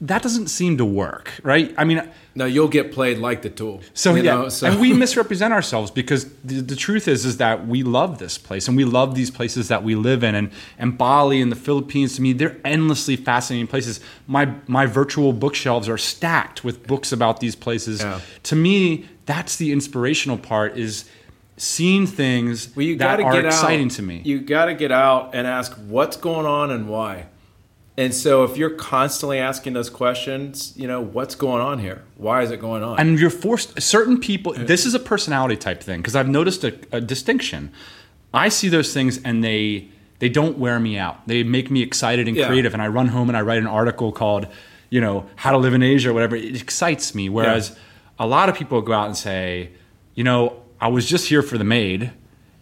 that 0.00 0.22
doesn't 0.22 0.46
seem 0.46 0.76
to 0.78 0.84
work, 0.84 1.32
right? 1.42 1.74
I 1.76 1.82
mean, 1.84 2.08
no, 2.36 2.44
you'll 2.44 2.68
get 2.68 2.92
played 2.92 3.18
like 3.18 3.42
the 3.42 3.50
tool. 3.50 3.80
so 3.94 4.14
you 4.14 4.22
yeah, 4.22 4.34
know, 4.34 4.48
so- 4.48 4.68
and 4.68 4.80
we 4.80 4.92
misrepresent 4.92 5.52
ourselves 5.52 5.90
because 5.90 6.32
the, 6.44 6.60
the 6.60 6.76
truth 6.76 7.08
is 7.08 7.24
is 7.24 7.38
that 7.38 7.66
we 7.66 7.82
love 7.82 8.18
this 8.20 8.38
place 8.38 8.68
and 8.68 8.76
we 8.76 8.84
love 8.84 9.16
these 9.16 9.28
places 9.30 9.66
that 9.68 9.82
we 9.82 9.96
live 9.96 10.22
in, 10.22 10.34
and 10.36 10.50
and 10.78 10.96
Bali 10.96 11.40
and 11.40 11.50
the 11.50 11.56
Philippines 11.56 12.14
to 12.16 12.22
me 12.22 12.32
they're 12.32 12.56
endlessly 12.64 13.16
fascinating 13.16 13.66
places. 13.66 13.98
My 14.28 14.54
my 14.68 14.86
virtual 14.86 15.32
bookshelves 15.32 15.88
are 15.88 15.98
stacked 15.98 16.62
with 16.62 16.86
books 16.86 17.10
about 17.10 17.40
these 17.40 17.56
places. 17.56 18.00
Yeah. 18.00 18.20
To 18.44 18.54
me, 18.56 19.08
that's 19.26 19.56
the 19.56 19.72
inspirational 19.72 20.38
part 20.38 20.76
is 20.78 21.06
seeing 21.56 22.06
things 22.06 22.74
Well, 22.76 22.86
you 22.86 22.96
that 22.98 23.18
are 23.20 23.32
get 23.32 23.46
exciting 23.46 23.86
out. 23.86 23.92
to 23.92 24.02
me. 24.02 24.22
You 24.24 24.38
got 24.38 24.66
to 24.66 24.74
get 24.74 24.92
out 24.92 25.34
and 25.34 25.44
ask 25.44 25.72
what's 25.88 26.16
going 26.16 26.46
on 26.46 26.70
and 26.70 26.88
why. 26.88 27.26
And 27.98 28.14
so, 28.14 28.44
if 28.44 28.56
you're 28.56 28.70
constantly 28.94 29.38
asking 29.40 29.72
those 29.72 29.90
questions, 29.90 30.72
you 30.76 30.86
know 30.86 31.00
what's 31.00 31.34
going 31.34 31.60
on 31.60 31.80
here. 31.80 32.04
Why 32.16 32.42
is 32.42 32.50
it 32.52 32.60
going 32.60 32.82
on? 32.84 32.98
and 33.00 33.18
you're 33.18 33.28
forced 33.28 33.80
certain 33.82 34.18
people 34.20 34.52
this 34.54 34.86
is 34.86 34.94
a 34.94 34.98
personality 35.12 35.56
type 35.56 35.80
thing 35.82 36.00
because 36.00 36.16
i've 36.16 36.28
noticed 36.28 36.64
a, 36.64 36.72
a 36.92 37.00
distinction 37.00 37.70
i 38.34 38.48
see 38.48 38.68
those 38.68 38.92
things 38.92 39.20
and 39.24 39.42
they 39.44 39.88
they 40.18 40.28
don't 40.28 40.58
wear 40.58 40.78
me 40.80 40.98
out 40.98 41.16
they 41.28 41.42
make 41.44 41.70
me 41.70 41.80
excited 41.82 42.26
and 42.28 42.36
Yeah. 42.36 42.46
creative 42.48 42.72
and 42.74 42.82
i 42.82 42.88
run 42.88 43.08
home 43.08 43.28
and 43.30 43.36
i 43.36 43.40
write 43.40 43.58
an 43.58 43.66
article 43.80 44.10
called 44.12 44.46
you 44.90 45.00
know 45.00 45.26
how 45.36 45.50
to 45.52 45.58
live 45.58 45.74
in 45.74 45.82
asia 45.82 46.10
or 46.10 46.14
whatever 46.14 46.34
it 46.36 46.60
excites 46.60 47.14
me 47.14 47.28
whereas 47.28 47.76
a 48.18 48.26
lot 48.26 48.48
of 48.48 48.54
people 48.56 48.80
go 48.82 48.92
out 48.92 49.06
and 49.06 49.16
say 49.16 49.70
you 50.16 50.24
know 50.24 50.40
i 50.80 50.88
was 50.88 51.04
just 51.08 51.28
here 51.28 51.42
for 51.42 51.56
the 51.56 51.64
maid 51.78 52.10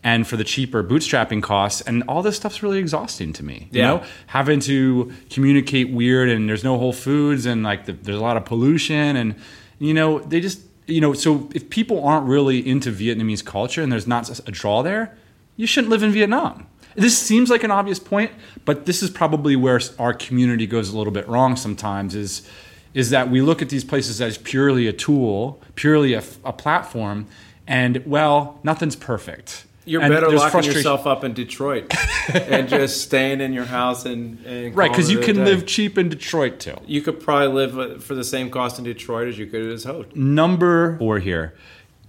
and 0.06 0.24
for 0.24 0.36
the 0.36 0.44
cheaper 0.44 0.84
bootstrapping 0.84 1.42
costs 1.42 1.80
and 1.80 2.04
all 2.06 2.22
this 2.22 2.36
stuff's 2.36 2.62
really 2.62 2.78
exhausting 2.78 3.32
to 3.32 3.42
me 3.42 3.68
you 3.72 3.82
know? 3.82 4.04
Having 4.28 4.60
to 4.60 5.12
communicate 5.30 5.90
weird 5.90 6.28
and 6.28 6.48
there's 6.48 6.62
no 6.62 6.78
whole 6.78 6.92
foods 6.92 7.44
and 7.44 7.64
like 7.64 7.86
the, 7.86 7.92
there's 7.92 8.16
a 8.16 8.22
lot 8.22 8.36
of 8.36 8.44
pollution 8.44 9.16
and 9.16 9.34
you 9.80 9.92
know 9.92 10.20
they 10.20 10.40
just 10.40 10.60
you 10.86 11.00
know 11.00 11.12
so 11.12 11.50
if 11.54 11.68
people 11.70 12.04
aren't 12.04 12.26
really 12.26 12.66
into 12.66 12.92
vietnamese 12.92 13.44
culture 13.44 13.82
and 13.82 13.90
there's 13.90 14.06
not 14.06 14.30
a 14.48 14.52
draw 14.52 14.80
there 14.80 15.18
you 15.56 15.66
shouldn't 15.66 15.90
live 15.90 16.02
in 16.02 16.12
vietnam. 16.12 16.66
This 16.94 17.18
seems 17.18 17.50
like 17.50 17.64
an 17.64 17.72
obvious 17.72 17.98
point 17.98 18.30
but 18.64 18.86
this 18.86 19.02
is 19.02 19.10
probably 19.10 19.56
where 19.56 19.80
our 19.98 20.14
community 20.14 20.68
goes 20.68 20.88
a 20.88 20.96
little 20.96 21.12
bit 21.12 21.26
wrong 21.28 21.56
sometimes 21.56 22.14
is 22.14 22.48
is 22.94 23.10
that 23.10 23.28
we 23.28 23.42
look 23.42 23.60
at 23.60 23.68
these 23.70 23.84
places 23.84 24.20
as 24.20 24.38
purely 24.38 24.86
a 24.86 24.92
tool 24.92 25.60
purely 25.74 26.14
a, 26.14 26.22
a 26.44 26.52
platform 26.52 27.26
and 27.66 28.06
well 28.06 28.60
nothing's 28.62 28.94
perfect 28.94 29.66
You're 29.86 30.02
And 30.02 30.12
better 30.12 30.28
locking 30.30 30.64
yourself 30.64 31.06
up 31.06 31.22
in 31.22 31.32
Detroit 31.32 31.94
and 32.34 32.68
just 32.68 33.02
staying 33.02 33.40
in 33.40 33.52
your 33.52 33.64
house 33.64 34.04
and, 34.04 34.44
and 34.44 34.74
right 34.76 34.90
because 34.90 35.10
you 35.10 35.20
can 35.20 35.36
day. 35.36 35.44
live 35.44 35.64
cheap 35.64 35.96
in 35.96 36.08
detroit 36.08 36.58
too. 36.58 36.76
You 36.84 37.00
could 37.02 37.20
probably 37.20 37.48
live 37.48 37.78
uh, 37.78 37.98
for 38.00 38.16
the 38.16 38.24
same 38.24 38.50
cost 38.50 38.78
in 38.78 38.84
Detroit 38.84 39.28
as 39.28 39.38
you 39.38 39.46
could 39.46 39.64
as 39.64 39.84
Hope. 39.84 40.14
number 40.16 40.98
four 40.98 41.20
here. 41.20 41.54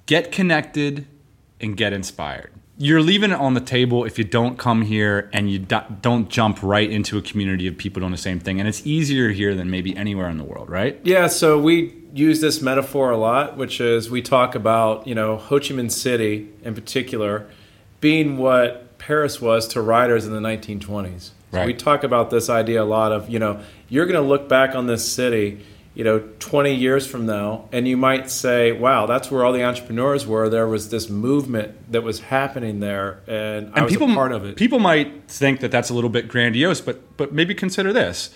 Get 0.08 0.32
connected 0.32 1.06
and 1.62 1.78
get 1.78 1.94
inspired. 1.94 2.52
You're 2.80 3.02
leaving 3.02 3.32
it 3.32 3.40
on 3.40 3.54
the 3.54 3.62
table 3.62 4.06
if 4.06 4.18
you 4.18 4.24
don't 4.24 4.58
come 4.58 4.84
here 4.84 5.30
and 5.34 5.52
you 5.52 5.60
don't 5.60 6.30
jump 6.30 6.62
right 6.64 6.90
into 6.90 7.18
a 7.18 7.22
community 7.22 7.68
of 7.68 7.78
people 7.78 8.00
doing 8.00 8.12
the 8.12 8.18
same 8.18 8.40
thing. 8.40 8.60
And 8.60 8.68
it's 8.68 8.86
easier 8.86 9.30
here 9.30 9.54
than 9.54 9.70
maybe 9.70 9.96
anywhere 9.96 10.30
in 10.30 10.38
the 10.38 10.44
world 10.44 10.70
right? 10.70 11.00
Yeah, 11.04 11.28
so 11.28 11.60
we 11.60 11.96
use 12.14 12.42
this 12.42 12.62
metaphor 12.62 13.12
a 13.12 13.18
lot, 13.18 13.58
which 13.58 13.80
is 13.82 14.10
we 14.10 14.22
talk 14.24 14.56
about, 14.56 15.06
you 15.06 15.14
know, 15.14 15.38
Ho 15.38 15.60
Chi 15.60 15.68
Minh 15.68 15.92
City 15.92 16.50
in 16.64 16.74
particular 16.74 17.48
being 18.02 18.38
what 18.38 18.98
Paris 18.98 19.42
was 19.42 19.68
to 19.70 19.82
riders 19.82 20.26
in 20.26 20.34
the 20.34 20.40
1920s. 20.40 21.32
So 21.52 21.60
Right. 21.60 21.66
we 21.68 21.74
talk 21.74 22.04
about 22.04 22.30
this 22.30 22.50
idea 22.50 22.84
a 22.84 22.86
lot 22.86 23.12
of, 23.14 23.30
you 23.30 23.40
know, 23.40 23.60
you're 23.88 24.06
going 24.06 24.22
to 24.22 24.28
look 24.28 24.50
back 24.50 24.76
on 24.76 24.88
this 24.88 25.10
city, 25.10 25.60
you 25.96 26.04
know, 26.04 26.20
20 26.40 26.74
years 26.74 27.08
from 27.08 27.26
now, 27.26 27.70
and 27.72 27.88
you 27.88 27.96
might 27.96 28.30
say, 28.30 28.74
wow, 28.74 29.06
that's 29.06 29.32
where 29.32 29.46
all 29.46 29.54
the 29.54 29.64
entrepreneurs 29.64 30.28
were. 30.28 30.50
There 30.50 30.68
was 30.68 30.90
this 30.90 31.10
movement 31.10 31.92
that 31.92 32.04
was 32.04 32.20
happening 32.20 32.82
there, 32.82 33.22
and, 33.28 33.68
I 33.74 33.78
and 33.78 33.86
was 33.86 33.94
people 33.94 34.14
part 34.14 34.34
of 34.34 34.44
it. 34.46 34.58
people 34.58 34.80
might 34.80 35.30
think 35.30 35.62
that 35.62 35.72
that's 35.72 35.90
a 35.90 35.94
little 35.94 36.10
bit 36.10 36.28
grandiose 36.28 36.82
but 36.82 37.16
but 37.18 37.32
maybe 37.34 37.56
consider 37.56 37.94
this 37.94 38.30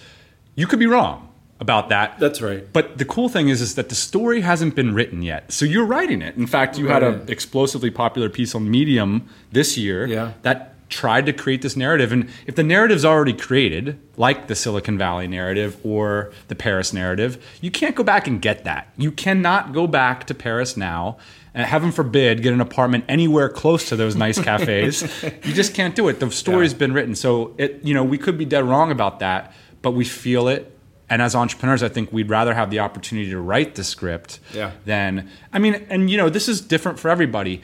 you 0.56 0.66
could 0.68 0.80
be 0.80 0.88
wrong 0.88 1.28
about 1.62 1.90
that 1.90 2.20
That's 2.20 2.42
right. 2.42 2.66
But 2.74 2.98
the 2.98 3.06
cool 3.06 3.30
thing 3.30 3.48
is, 3.48 3.62
is 3.62 3.76
that 3.76 3.88
the 3.90 3.96
story 3.96 4.42
hasn't 4.42 4.76
been 4.76 4.94
written 4.94 5.22
yet. 5.22 5.52
So 5.54 5.64
you're 5.64 5.86
writing 5.86 6.22
it. 6.22 6.36
In 6.36 6.48
fact, 6.48 6.78
you 6.78 6.88
had 6.88 7.04
an 7.04 7.24
explosively 7.30 7.92
popular 7.92 8.30
piece 8.30 8.54
on 8.56 8.70
Medium 8.70 9.30
this 9.52 9.78
year 9.78 10.06
Yeah. 10.08 10.34
that 10.42 10.68
tried 10.90 11.26
to 11.28 11.32
create 11.32 11.62
this 11.62 11.78
narrative. 11.78 12.12
And 12.12 12.28
if 12.48 12.56
the 12.56 12.64
narrative's 12.64 13.06
already 13.06 13.32
created, 13.32 13.98
like 14.18 14.48
the 14.48 14.56
Silicon 14.56 14.98
Valley 14.98 15.28
narrative 15.28 15.78
or 15.86 16.32
the 16.50 16.56
Paris 16.56 16.92
narrative, 16.92 17.38
you 17.62 17.72
can't 17.72 17.96
go 17.96 18.04
back 18.04 18.28
and 18.28 18.42
get 18.42 18.66
that. 18.66 18.90
You 18.98 19.12
cannot 19.12 19.72
go 19.72 19.88
back 19.88 20.26
to 20.28 20.34
Paris 20.34 20.76
now 20.76 21.18
and 21.54 21.66
heaven 21.66 21.92
forbid 21.92 22.42
get 22.42 22.54
an 22.54 22.60
apartment 22.60 23.06
anywhere 23.08 23.48
close 23.50 23.88
to 23.90 23.96
those 23.96 24.16
nice 24.16 24.40
cafes. 24.42 25.04
you 25.44 25.54
just 25.54 25.74
can't 25.76 25.96
do 25.96 26.08
it. 26.10 26.20
The 26.20 26.30
story's 26.32 26.74
Yeah. 26.74 26.80
been 26.80 26.94
written. 26.94 27.14
So 27.16 27.54
it 27.58 27.80
you 27.84 27.94
know, 27.94 28.04
we 28.04 28.18
could 28.18 28.38
be 28.38 28.46
dead 28.46 28.64
wrong 28.66 28.92
about 28.92 29.20
that, 29.20 29.54
but 29.82 29.92
we 29.92 30.04
feel 30.06 30.48
it 30.50 30.76
and 31.12 31.22
as 31.22 31.36
entrepreneurs, 31.36 31.84
I 31.84 31.90
think 31.90 32.12
we'd 32.14 32.30
rather 32.30 32.54
have 32.56 32.72
the 32.72 32.80
opportunity 32.80 33.30
to 33.30 33.40
write 33.40 33.76
the 33.76 33.84
script 33.84 34.40
Yeah. 34.54 34.72
than 34.86 35.30
I 35.54 35.60
mean, 35.60 35.76
and 35.90 36.10
you 36.10 36.18
know, 36.18 36.30
this 36.30 36.48
is 36.48 36.62
different 36.62 36.98
for 37.00 37.10
everybody. 37.10 37.62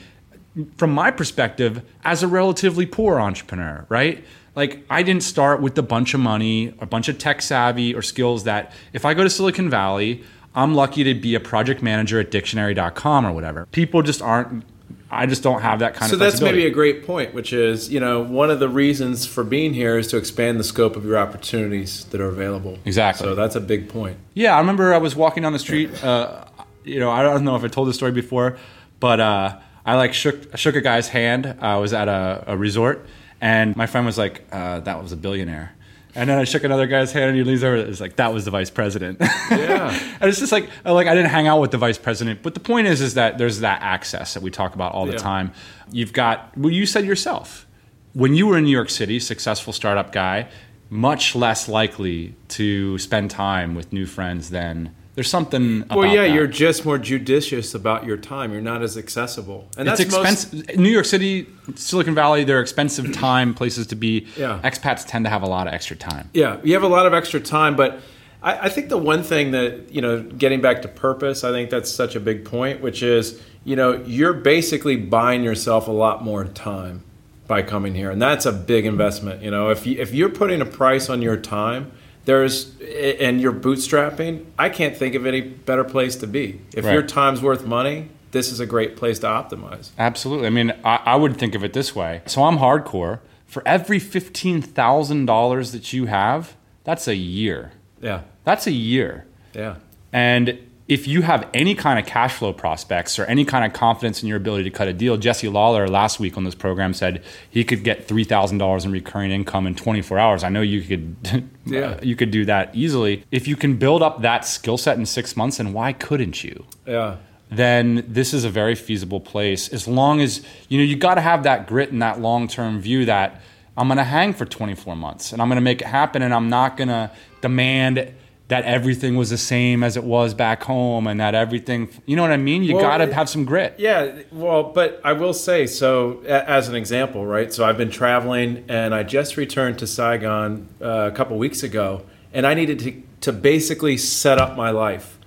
From 0.76 0.92
my 0.92 1.12
perspective, 1.12 1.82
as 2.04 2.24
a 2.24 2.28
relatively 2.28 2.86
poor 2.86 3.20
entrepreneur, 3.20 3.86
right? 3.90 4.24
Like 4.56 4.84
I 4.90 5.02
didn't 5.02 5.24
start 5.24 5.62
with 5.62 5.78
a 5.78 5.84
bunch 5.84 6.14
of 6.14 6.20
money, 6.20 6.74
a 6.80 6.86
bunch 6.86 7.08
of 7.10 7.18
tech 7.18 7.42
savvy 7.42 7.96
or 7.96 8.02
skills 8.02 8.44
that 8.44 8.74
if 8.92 9.06
I 9.06 9.14
go 9.14 9.24
to 9.24 9.30
Silicon 9.30 9.70
Valley, 9.70 10.24
I'm 10.56 10.74
lucky 10.76 11.04
to 11.06 11.14
be 11.14 11.36
a 11.36 11.40
project 11.40 11.82
manager 11.84 12.20
at 12.20 12.32
dictionary.com 12.32 13.26
or 13.26 13.32
whatever. 13.32 13.68
People 13.72 14.02
just 14.02 14.22
aren't 14.22 14.64
I 15.10 15.26
just 15.26 15.42
don't 15.42 15.62
have 15.62 15.80
that 15.80 15.94
kind 15.94 16.10
so 16.10 16.16
of 16.16 16.20
So 16.20 16.26
that's 16.26 16.42
maybe 16.42 16.66
a 16.66 16.70
great 16.70 17.06
point 17.06 17.34
which 17.34 17.54
is 17.54 17.90
you 17.92 18.00
know 18.00 18.22
one 18.22 18.50
of 18.52 18.60
the 18.60 18.70
reasons 18.70 19.26
for 19.26 19.44
being 19.44 19.74
here 19.74 19.98
is 19.98 20.08
to 20.08 20.18
expand 20.18 20.60
the 20.60 20.64
scope 20.64 20.96
of 20.96 21.06
your 21.06 21.18
opportunities 21.18 22.06
that 22.06 22.20
are 22.20 22.28
available 22.28 22.78
Exactly. 22.86 23.26
so 23.26 23.36
that's 23.36 23.56
a 23.56 23.62
big 23.62 23.88
point 23.90 24.18
Yeah, 24.34 24.56
I 24.56 24.60
remember 24.60 24.94
I 24.94 24.98
was 24.98 25.16
walking 25.16 25.44
down 25.44 25.54
the 25.54 25.60
street. 25.60 26.04
Uh, 26.04 26.46
you 26.84 27.00
know, 27.00 27.10
I 27.12 27.22
don't 27.22 27.44
know 27.44 27.56
if 27.56 27.64
I 27.64 27.68
told 27.68 27.88
this 27.90 27.96
story 27.96 28.12
before, 28.14 28.58
but 29.00 29.20
uh, 29.20 29.58
I 29.86 29.96
like 29.96 30.14
shook 30.14 30.58
shook 30.58 30.76
a 30.76 30.82
guy's 30.82 31.10
hand. 31.10 31.56
I 31.62 31.78
was 31.78 31.92
at 31.94 32.08
a, 32.08 32.44
a 32.48 32.58
resort, 32.58 33.06
and 33.42 33.76
my 33.76 33.88
friend 33.88 34.06
was 34.06 34.18
like, 34.18 34.44
uh, 34.52 34.80
"That 34.82 35.02
was 35.04 35.12
a 35.12 35.18
billionaire." 35.18 35.74
And 36.18 36.28
then 36.30 36.40
I 36.40 36.46
shook 36.46 36.64
another 36.64 36.88
guy's 36.88 37.12
hand, 37.12 37.26
and 37.30 37.38
he 37.38 37.44
leans 37.44 37.64
over. 37.64 37.76
It's 37.76 38.02
like 38.02 38.16
that 38.16 38.34
was 38.34 38.44
the 38.44 38.52
vice 38.52 38.70
president. 38.72 39.22
Yeah. 39.52 39.98
and 40.20 40.30
it's 40.30 40.40
just 40.40 40.52
like 40.52 40.68
uh, 40.86 40.94
like 40.94 41.08
I 41.08 41.14
didn't 41.16 41.30
hang 41.30 41.48
out 41.48 41.62
with 41.62 41.72
the 41.72 41.78
vice 41.78 41.98
president, 41.98 42.42
but 42.44 42.54
the 42.54 42.60
point 42.60 42.88
is 42.88 43.00
is 43.02 43.14
that 43.14 43.38
there's 43.38 43.60
that 43.62 43.82
access 43.82 44.34
that 44.34 44.42
we 44.44 44.50
talk 44.52 44.74
about 44.76 44.94
all 44.94 45.06
the 45.06 45.14
Yeah. 45.14 45.18
time. 45.20 45.52
You've 45.92 46.12
got 46.14 46.58
well, 46.58 46.72
you 46.74 46.86
said 46.86 47.06
yourself 47.06 47.66
when 48.14 48.34
you 48.36 48.48
were 48.48 48.58
in 48.58 48.64
New 48.66 48.72
York 48.72 48.90
City, 48.90 49.20
successful 49.20 49.72
startup 49.74 50.12
guy, 50.12 50.48
much 50.90 51.36
less 51.36 51.70
likely 51.70 52.36
to 52.50 52.98
spend 52.98 53.30
time 53.32 53.76
with 53.76 53.94
new 53.94 54.06
friends 54.08 54.50
than 54.50 54.94
there's 55.18 55.32
something. 55.32 55.82
About 55.82 55.98
well 55.98 56.14
yeah 56.14 56.28
that. 56.28 56.34
you're 56.36 56.46
just 56.46 56.86
more 56.86 57.00
judicious 57.00 57.74
about 57.74 58.06
your 58.06 58.18
time 58.18 58.52
you're 58.52 58.62
not 58.62 58.84
as 58.84 59.00
accessible 59.00 59.68
and 59.76 59.90
It's 59.90 59.98
that's 59.98 60.12
most 60.12 60.44
expensive. 60.44 60.78
New 60.78 60.92
York 60.92 61.06
City, 61.06 61.48
Silicon 61.74 62.14
Valley, 62.14 62.44
they're 62.44 62.62
expensive 62.62 63.12
time 63.14 63.56
places 63.56 63.88
to 63.88 63.96
be. 63.96 64.28
Yeah. 64.38 64.60
Expats 64.64 65.08
tend 65.08 65.26
to 65.26 65.32
have 65.32 65.42
a 65.42 65.48
lot 65.48 65.66
of 65.66 65.74
extra 65.74 65.96
time. 65.96 66.30
Yeah, 66.36 66.60
you 66.64 66.76
have 66.76 66.84
a 66.84 66.88
lot 66.88 67.08
of 67.08 67.16
extra 67.16 67.40
time, 67.40 67.76
but 67.76 68.00
I, 68.44 68.68
I 68.68 68.70
think 68.70 68.90
the 68.90 68.98
one 69.00 69.24
thing 69.24 69.50
that 69.52 69.92
you 69.92 70.04
know, 70.04 70.22
getting 70.22 70.62
back 70.62 70.84
to 70.84 70.88
purpose, 70.88 71.44
I 71.44 71.50
think 71.50 71.72
that's 71.72 71.92
such 71.92 72.16
a 72.16 72.20
big 72.20 72.46
point, 72.46 72.82
which 72.82 73.02
is 73.02 73.42
you 73.64 73.76
know, 73.76 73.94
you're 74.06 74.34
basically 74.34 74.98
buying 74.98 75.44
yourself 75.44 75.88
a 75.88 75.92
lot 75.92 76.24
more 76.24 76.46
time 76.46 77.04
by 77.48 77.64
coming 77.64 77.96
here, 77.96 78.12
and 78.12 78.22
that's 78.22 78.46
a 78.46 78.52
big 78.52 78.86
investment. 78.86 79.42
You 79.42 79.50
know, 79.50 79.72
if 79.72 79.88
you, 79.88 80.00
if 80.00 80.14
you're 80.14 80.30
putting 80.30 80.62
a 80.62 80.66
price 80.66 81.10
on 81.10 81.24
your 81.24 81.38
time. 81.38 81.92
There's 82.28 82.78
and 82.82 83.40
you're 83.40 83.54
bootstrapping. 83.54 84.46
I 84.60 84.68
can't 84.68 84.98
think 84.98 85.16
of 85.16 85.26
any 85.26 85.40
better 85.40 85.86
place 85.86 86.18
to 86.18 86.28
be. 86.28 86.60
If 86.76 86.84
Right. 86.84 86.92
your 86.92 87.02
time's 87.04 87.42
worth 87.42 87.66
money, 87.66 88.10
this 88.32 88.52
is 88.52 88.60
a 88.60 88.66
great 88.66 88.98
place 88.98 89.20
to 89.20 89.28
optimize. 89.28 89.92
Absolutely. 89.98 90.48
I 90.48 90.50
mean, 90.50 90.74
I, 90.84 91.00
I 91.06 91.16
would 91.16 91.38
think 91.38 91.56
of 91.56 91.64
it 91.64 91.72
this 91.72 91.96
way. 91.96 92.22
So 92.26 92.44
I'm 92.44 92.58
hardcore. 92.58 93.20
For 93.46 93.64
every 93.66 93.98
fifteen 94.00 94.62
thousand 94.62 95.26
dollars 95.26 95.72
that 95.72 95.94
you 95.94 96.08
have, 96.08 96.58
that's 96.84 97.08
a 97.08 97.16
year. 97.16 97.72
Yeah. 98.02 98.24
That's 98.44 98.68
a 98.68 98.74
year. 98.74 99.26
Yeah. 99.54 99.76
And 100.12 100.60
if 100.88 101.06
you 101.08 101.22
have 101.22 101.48
any 101.54 101.76
kind 101.76 102.00
of 102.00 102.06
cash 102.06 102.36
flow 102.36 102.54
prospects 102.54 103.20
or 103.20 103.26
any 103.26 103.44
kind 103.44 103.66
of 103.66 103.74
confidence 103.74 104.22
in 104.24 104.30
your 104.30 104.38
ability 104.38 104.64
to 104.64 104.70
cut 104.70 104.88
a 104.88 104.94
deal, 104.94 105.18
Jesse 105.18 105.50
Lawler 105.50 105.88
last 105.88 106.20
week 106.20 106.38
on 106.38 106.44
this 106.46 106.56
program 106.56 106.94
said 106.94 107.22
he 107.50 107.64
could 107.66 107.84
get 107.84 108.08
three 108.08 108.24
thousand 108.24 108.58
dollars 108.60 108.86
in 108.86 108.92
recurring 108.92 109.32
income 109.32 109.68
in 109.68 109.76
24 109.76 110.18
hours. 110.18 110.44
I 110.44 110.50
know 110.50 110.62
you 110.62 110.82
could, 110.82 111.16
Yeah. 111.66 112.00
you 112.02 112.16
could 112.16 112.32
do 112.32 112.46
that 112.46 112.74
easily. 112.74 113.24
If 113.32 113.48
you 113.48 113.56
can 113.58 113.76
build 113.78 114.02
up 114.02 114.22
that 114.22 114.46
skill 114.46 114.78
set 114.78 114.98
in 114.98 115.06
six 115.06 115.36
months, 115.36 115.58
then 115.58 115.74
why 115.74 115.92
couldn't 115.94 116.44
you? 116.44 116.66
Yeah. 116.86 117.18
then 117.50 118.06
this 118.08 118.34
is 118.34 118.44
a 118.46 118.50
very 118.50 118.76
feasible 118.76 119.20
place 119.22 119.70
as 119.70 119.88
long 119.88 120.20
as 120.22 120.42
you 120.70 120.78
know 120.78 120.84
you 120.84 120.96
got 120.98 121.16
to 121.16 121.22
have 121.22 121.44
that 121.44 121.66
grit 121.68 121.92
and 121.92 122.02
that 122.02 122.20
long-term 122.20 122.82
view 122.82 123.06
that 123.06 123.42
i'm 123.78 123.88
going 123.88 123.98
to 123.98 124.04
hang 124.04 124.34
for 124.34 124.44
24 124.46 124.98
months 124.98 125.32
and 125.32 125.42
i'm 125.42 125.48
going 125.48 125.56
to 125.56 125.62
make 125.62 125.80
it 125.82 125.88
happen 125.88 126.22
and 126.22 126.34
i'm 126.34 126.50
not 126.50 126.76
going 126.76 126.90
to 126.90 127.10
demand 127.40 128.14
that 128.50 128.64
everything 128.64 129.18
was 129.18 129.30
the 129.30 129.38
same 129.38 129.84
as 129.84 129.98
it 129.98 130.04
was 130.06 130.34
back 130.34 130.64
home 130.64 131.06
and 131.06 131.20
that 131.20 131.36
everything 131.36 131.90
you 132.06 132.16
know 132.16 132.22
what 132.22 132.32
i 132.32 132.38
mean 132.38 132.64
you 132.64 132.76
Well, 132.76 132.84
got 132.84 132.98
to 133.00 133.14
have 133.14 133.28
some 133.28 133.44
grit 133.46 133.76
Yeah, 133.78 134.20
well, 134.32 134.64
but 134.64 135.02
I 135.04 135.14
will 135.14 135.34
say 135.34 135.68
so 135.68 136.22
as 136.24 136.70
an 136.70 136.76
example, 136.76 137.26
right? 137.26 137.52
So 137.54 137.66
I've 137.66 137.78
been 137.78 137.92
traveling 137.92 138.64
and 138.70 138.96
I 138.96 139.04
just 139.04 139.36
returned 139.38 139.80
to 139.80 139.88
Saigon 139.88 140.68
uh, 140.82 141.10
a 141.12 141.16
couple 141.16 141.38
weeks 141.38 141.62
ago 141.64 142.04
and 142.34 142.46
I 142.48 142.54
needed 142.54 142.80
to, 142.80 143.04
to 143.22 143.34
basically 143.34 143.98
set 143.98 144.38
up 144.38 144.56
my 144.56 144.70
life. 144.70 145.18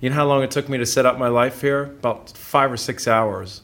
You 0.00 0.10
know 0.10 0.16
how 0.16 0.26
long 0.26 0.42
it 0.42 0.50
took 0.50 0.68
me 0.68 0.76
to 0.78 0.86
set 0.86 1.06
up 1.06 1.16
my 1.18 1.28
life 1.28 1.60
here? 1.60 1.82
About 1.84 2.30
five 2.36 2.70
or 2.72 2.76
six 2.76 3.06
hours. 3.08 3.62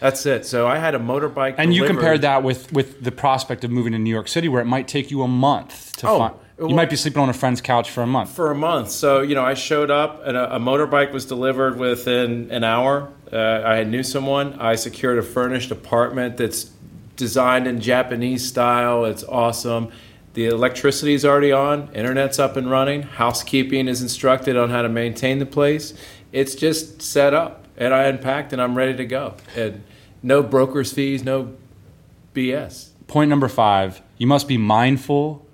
That's 0.00 0.24
it. 0.26 0.46
So 0.46 0.66
I 0.66 0.78
had 0.78 0.94
a 0.94 0.98
motorbike. 0.98 1.54
and 1.58 1.74
you 1.74 1.80
delivered- 1.82 1.94
compared 2.00 2.20
that 2.22 2.42
with 2.42 2.72
with 2.72 3.02
the 3.02 3.12
prospect 3.12 3.64
of 3.64 3.70
moving 3.70 3.92
to 3.92 3.98
new 3.98 4.10
york 4.10 4.28
city 4.28 4.48
where 4.48 4.62
it 4.62 4.66
might 4.66 4.86
take 4.88 5.10
you 5.10 5.22
a 5.22 5.28
month 5.28 5.96
to 5.96 6.08
Oh, 6.08 6.18
find 6.18 6.34
well- 6.58 6.68
you 6.68 6.74
might 6.74 6.90
be 6.90 6.96
sleeping 6.96 7.20
on 7.22 7.28
a 7.28 7.32
friend's 7.34 7.60
couch 7.60 7.90
for 7.90 8.02
a 8.02 8.06
month 8.06 8.30
for 8.30 8.50
a 8.50 8.54
month. 8.54 8.90
So 8.90 9.22
you 9.22 9.34
know, 9.34 9.44
I 9.44 9.54
showed 9.54 9.90
up, 9.90 10.22
and 10.26 10.36
a, 10.36 10.56
a 10.56 10.58
motorbike 10.58 11.12
was 11.12 11.24
delivered 11.24 11.78
within 11.78 12.50
an 12.50 12.64
hour. 12.64 13.10
Uh, 13.32 13.36
I 13.36 13.84
knew 13.84 14.02
someone. 14.02 14.58
I 14.60 14.76
secured 14.76 15.18
a 15.18 15.22
furnished 15.22 15.70
apartment 15.70 16.36
that's 16.36 16.70
designed 17.16 17.66
in 17.66 17.80
Japanese 17.80 18.46
style. 18.46 19.04
It's 19.04 19.24
awesome. 19.24 19.90
The 20.34 20.46
electricity 20.46 21.14
is 21.14 21.24
already 21.24 21.52
on. 21.52 21.88
Internet's 21.94 22.40
up 22.40 22.56
and 22.56 22.68
running. 22.68 23.02
Housekeeping 23.02 23.86
is 23.86 24.02
instructed 24.02 24.56
on 24.56 24.70
how 24.70 24.82
to 24.82 24.88
maintain 24.88 25.38
the 25.38 25.46
place. 25.46 25.94
It's 26.32 26.56
just 26.56 27.00
set 27.02 27.32
up, 27.34 27.66
and 27.76 27.94
I 27.94 28.04
unpacked, 28.04 28.52
and 28.52 28.60
I'm 28.60 28.76
ready 28.76 28.96
to 28.96 29.04
go. 29.04 29.34
And 29.54 29.84
no 30.22 30.42
brokers 30.42 30.92
fees, 30.92 31.22
no 31.22 31.54
BS. 32.34 32.90
Point 33.06 33.30
number 33.30 33.48
five 33.48 34.02
you 34.18 34.26
must 34.26 34.48
be 34.48 34.56
mindful 34.56 35.44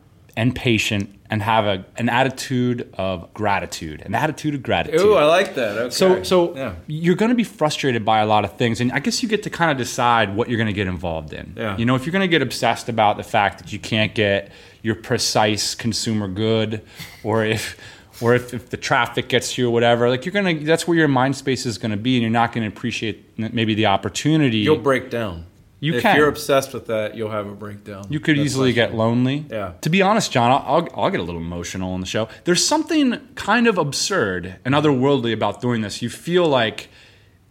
and 0.40 0.56
patient 0.56 1.14
and 1.28 1.42
have 1.42 1.66
a, 1.66 1.84
an 1.98 2.08
attitude 2.08 2.90
of 2.94 3.32
gratitude. 3.34 4.00
An 4.00 4.14
attitude 4.14 4.54
of 4.54 4.62
gratitude. 4.62 5.02
Ooh, 5.02 5.14
I 5.14 5.24
like 5.24 5.54
that. 5.56 5.76
Okay. 5.76 5.90
so 5.90 6.22
so 6.22 6.56
yeah. 6.56 6.76
you're 6.86 7.14
going 7.14 7.28
to 7.28 7.34
be 7.34 7.44
frustrated 7.44 8.06
by 8.06 8.20
a 8.20 8.26
lot 8.26 8.46
of 8.46 8.56
things 8.56 8.80
and 8.80 8.90
I 8.90 9.00
guess 9.00 9.22
you 9.22 9.28
get 9.28 9.42
to 9.42 9.50
kind 9.50 9.70
of 9.70 9.76
decide 9.76 10.34
what 10.34 10.48
you're 10.48 10.56
going 10.56 10.66
to 10.66 10.72
get 10.72 10.86
involved 10.86 11.34
in. 11.34 11.52
Yeah. 11.58 11.76
You 11.76 11.84
know, 11.84 11.94
if 11.94 12.06
you're 12.06 12.12
going 12.12 12.22
to 12.22 12.34
get 12.36 12.40
obsessed 12.40 12.88
about 12.88 13.18
the 13.18 13.22
fact 13.22 13.58
that 13.58 13.70
you 13.70 13.78
can't 13.78 14.14
get 14.14 14.50
your 14.80 14.94
precise 14.94 15.74
consumer 15.74 16.26
good 16.26 16.80
or 17.22 17.44
if 17.44 17.76
or 18.22 18.34
if, 18.34 18.54
if 18.54 18.70
the 18.70 18.78
traffic 18.78 19.28
gets 19.28 19.58
you 19.58 19.68
or 19.68 19.70
whatever, 19.70 20.08
like 20.08 20.24
you're 20.24 20.32
gonna 20.32 20.58
that's 20.60 20.88
where 20.88 20.96
your 20.96 21.08
mind 21.08 21.36
space 21.36 21.66
is 21.66 21.76
gonna 21.76 21.98
be 21.98 22.16
and 22.16 22.22
you're 22.22 22.30
not 22.30 22.52
gonna 22.52 22.66
appreciate 22.66 23.38
maybe 23.38 23.74
the 23.74 23.86
opportunity. 23.86 24.58
You'll 24.58 24.78
break 24.78 25.10
down. 25.10 25.44
You 25.80 25.94
if 25.94 26.02
can. 26.02 26.16
you're 26.16 26.28
obsessed 26.28 26.74
with 26.74 26.86
that, 26.86 27.16
you'll 27.16 27.30
have 27.30 27.46
a 27.46 27.54
breakdown. 27.54 28.06
You 28.10 28.20
could 28.20 28.36
That's 28.36 28.44
easily 28.44 28.72
get 28.74 28.94
lonely. 28.94 29.46
Yeah. 29.50 29.72
To 29.80 29.88
be 29.88 30.02
honest, 30.02 30.30
John, 30.30 30.50
I'll, 30.52 30.86
I'll, 30.94 31.10
get 31.10 31.20
a 31.20 31.22
little 31.22 31.40
emotional 31.40 31.92
on 31.92 32.00
the 32.00 32.06
show. 32.06 32.28
There's 32.44 32.64
something 32.64 33.18
kind 33.34 33.66
of 33.66 33.78
absurd 33.78 34.56
and 34.64 34.74
otherworldly 34.74 35.32
about 35.32 35.60
doing 35.62 35.80
this. 35.80 36.02
You 36.02 36.10
feel 36.10 36.46
like 36.46 36.90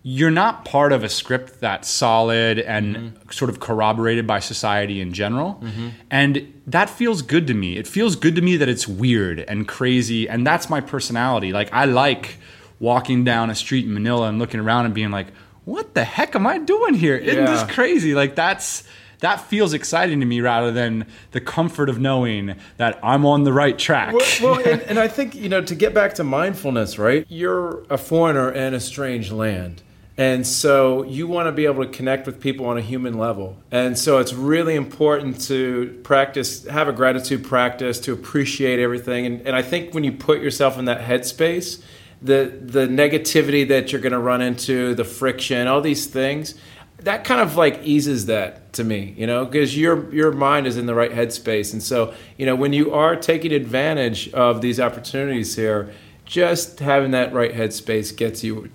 you're 0.03 0.31
not 0.31 0.63
part 0.63 0.93
of 0.93 1.03
a 1.03 1.09
script 1.09 1.59
that's 1.59 1.89
solid 1.89 2.59
and 2.59 2.95
Mm-hmm. 2.95 3.31
sort 3.31 3.49
of 3.49 3.59
corroborated 3.59 4.25
by 4.25 4.39
society 4.39 5.01
in 5.01 5.11
general. 5.11 5.61
And 6.09 6.53
that 6.67 6.89
feels 6.89 7.21
good 7.21 7.47
to 7.47 7.53
me. 7.53 7.77
It 7.77 7.87
feels 7.87 8.15
good 8.15 8.35
to 8.35 8.41
me 8.41 8.57
that 8.57 8.69
it's 8.69 8.87
weird 8.87 9.39
and 9.41 9.67
crazy. 9.67 10.29
And 10.29 10.45
that's 10.47 10.69
my 10.69 10.81
personality. 10.81 11.51
Like, 11.51 11.73
I 11.73 11.85
like 11.85 12.37
walking 12.79 13.23
down 13.25 13.49
a 13.49 13.55
street 13.55 13.85
in 13.85 13.93
Manila 13.93 14.29
and 14.29 14.39
looking 14.39 14.59
around 14.59 14.85
and 14.85 14.93
being 14.93 15.11
like, 15.11 15.27
what 15.65 15.93
the 15.93 16.03
heck 16.03 16.35
am 16.35 16.47
I 16.47 16.57
doing 16.57 16.93
here? 16.93 17.15
Isn't 17.15 17.45
Yeah. 17.45 17.51
this 17.51 17.75
crazy? 17.75 18.13
Like, 18.15 18.35
that's 18.35 18.83
that 19.19 19.41
feels 19.41 19.73
exciting 19.73 20.21
to 20.21 20.25
me 20.25 20.39
rather 20.39 20.71
than 20.71 21.05
the 21.31 21.41
comfort 21.41 21.89
of 21.89 21.99
knowing 21.99 22.55
that 22.77 22.97
I'm 23.03 23.25
on 23.25 23.43
the 23.43 23.51
right 23.51 23.77
track. 23.77 24.13
Well, 24.13 24.25
well 24.41 24.59
and, 24.65 24.81
and 24.83 24.99
I 24.99 25.07
think 25.07 25.35
you 25.35 25.49
know 25.49 25.61
to 25.61 25.75
get 25.75 25.93
back 25.93 26.15
to 26.15 26.23
mindfulness, 26.23 26.97
right? 26.97 27.25
You're 27.27 27.83
a 27.89 27.97
foreigner 27.97 28.51
in 28.51 28.73
a 28.73 28.79
strange 28.79 29.31
land. 29.31 29.81
And 30.17 30.45
so 30.45 31.03
you 31.03 31.27
want 31.27 31.47
to 31.47 31.53
be 31.53 31.63
able 31.65 31.85
to 31.85 31.89
connect 31.89 32.25
with 32.25 32.41
people 32.41 32.65
on 32.65 32.77
a 32.77 32.81
human 32.81 33.17
level. 33.17 33.55
And 33.71 33.97
so 33.97 34.17
it's 34.17 34.33
really 34.33 34.75
important 34.75 35.39
to 35.47 35.97
practice, 36.03 36.65
have 36.65 36.89
a 36.89 36.91
gratitude 36.91 37.45
practice 37.45 38.01
to 38.01 38.11
appreciate 38.11 38.79
everything. 38.79 39.25
And, 39.25 39.47
and 39.47 39.55
I 39.55 39.61
think 39.61 39.93
when 39.93 40.03
you 40.03 40.11
put 40.11 40.41
yourself 40.41 40.77
in 40.77 40.83
that 40.85 40.99
headspace, 40.99 41.81
the, 42.21 42.59
the 42.61 42.87
negativity 42.87 43.67
that 43.69 43.91
you're 43.91 44.01
going 44.01 44.13
to 44.13 44.19
run 44.19 44.41
into, 44.41 44.93
the 44.95 45.05
friction, 45.05 45.67
all 45.67 45.81
these 45.81 46.05
things, 46.05 46.55
that 47.03 47.23
kind 47.23 47.39
of 47.39 47.55
like 47.55 47.81
eases 47.83 48.25
that 48.25 48.73
to 48.73 48.83
me, 48.83 49.13
you 49.17 49.25
know, 49.25 49.45
because 49.45 49.77
your 49.77 50.13
your 50.13 50.31
mind 50.31 50.67
is 50.67 50.77
in 50.77 50.85
the 50.85 50.93
right 50.93 51.11
headspace, 51.11 51.73
and 51.73 51.81
so 51.81 52.13
you 52.37 52.45
know 52.45 52.55
when 52.55 52.73
you 52.73 52.93
are 52.93 53.15
taking 53.15 53.53
advantage 53.53 54.31
of 54.33 54.61
these 54.61 54.79
opportunities 54.79 55.55
here, 55.55 55.93
just 56.25 56.79
having 56.79 57.11
that 57.11 57.33
right 57.33 57.53
headspace 57.53 58.15
gets 58.15 58.43
you, 58.43 58.69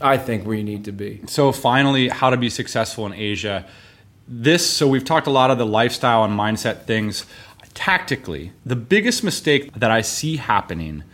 I 0.00 0.18
think, 0.18 0.46
where 0.46 0.56
you 0.56 0.64
need 0.64 0.84
to 0.84 0.92
be. 0.92 1.22
So 1.26 1.50
finally, 1.50 2.08
how 2.08 2.30
to 2.30 2.36
be 2.36 2.50
successful 2.50 3.06
in 3.06 3.14
Asia. 3.14 3.66
This 4.28 4.68
so 4.68 4.86
we've 4.86 5.04
talked 5.04 5.26
a 5.26 5.30
lot 5.30 5.50
of 5.50 5.58
the 5.58 5.66
lifestyle 5.66 6.24
and 6.24 6.38
mindset 6.38 6.84
things. 6.84 7.24
Tactically, 7.74 8.52
the 8.64 8.76
biggest 8.76 9.22
mistake 9.22 9.72
that 9.74 9.90
I 9.90 10.00
see 10.00 10.36
happening 10.36 11.04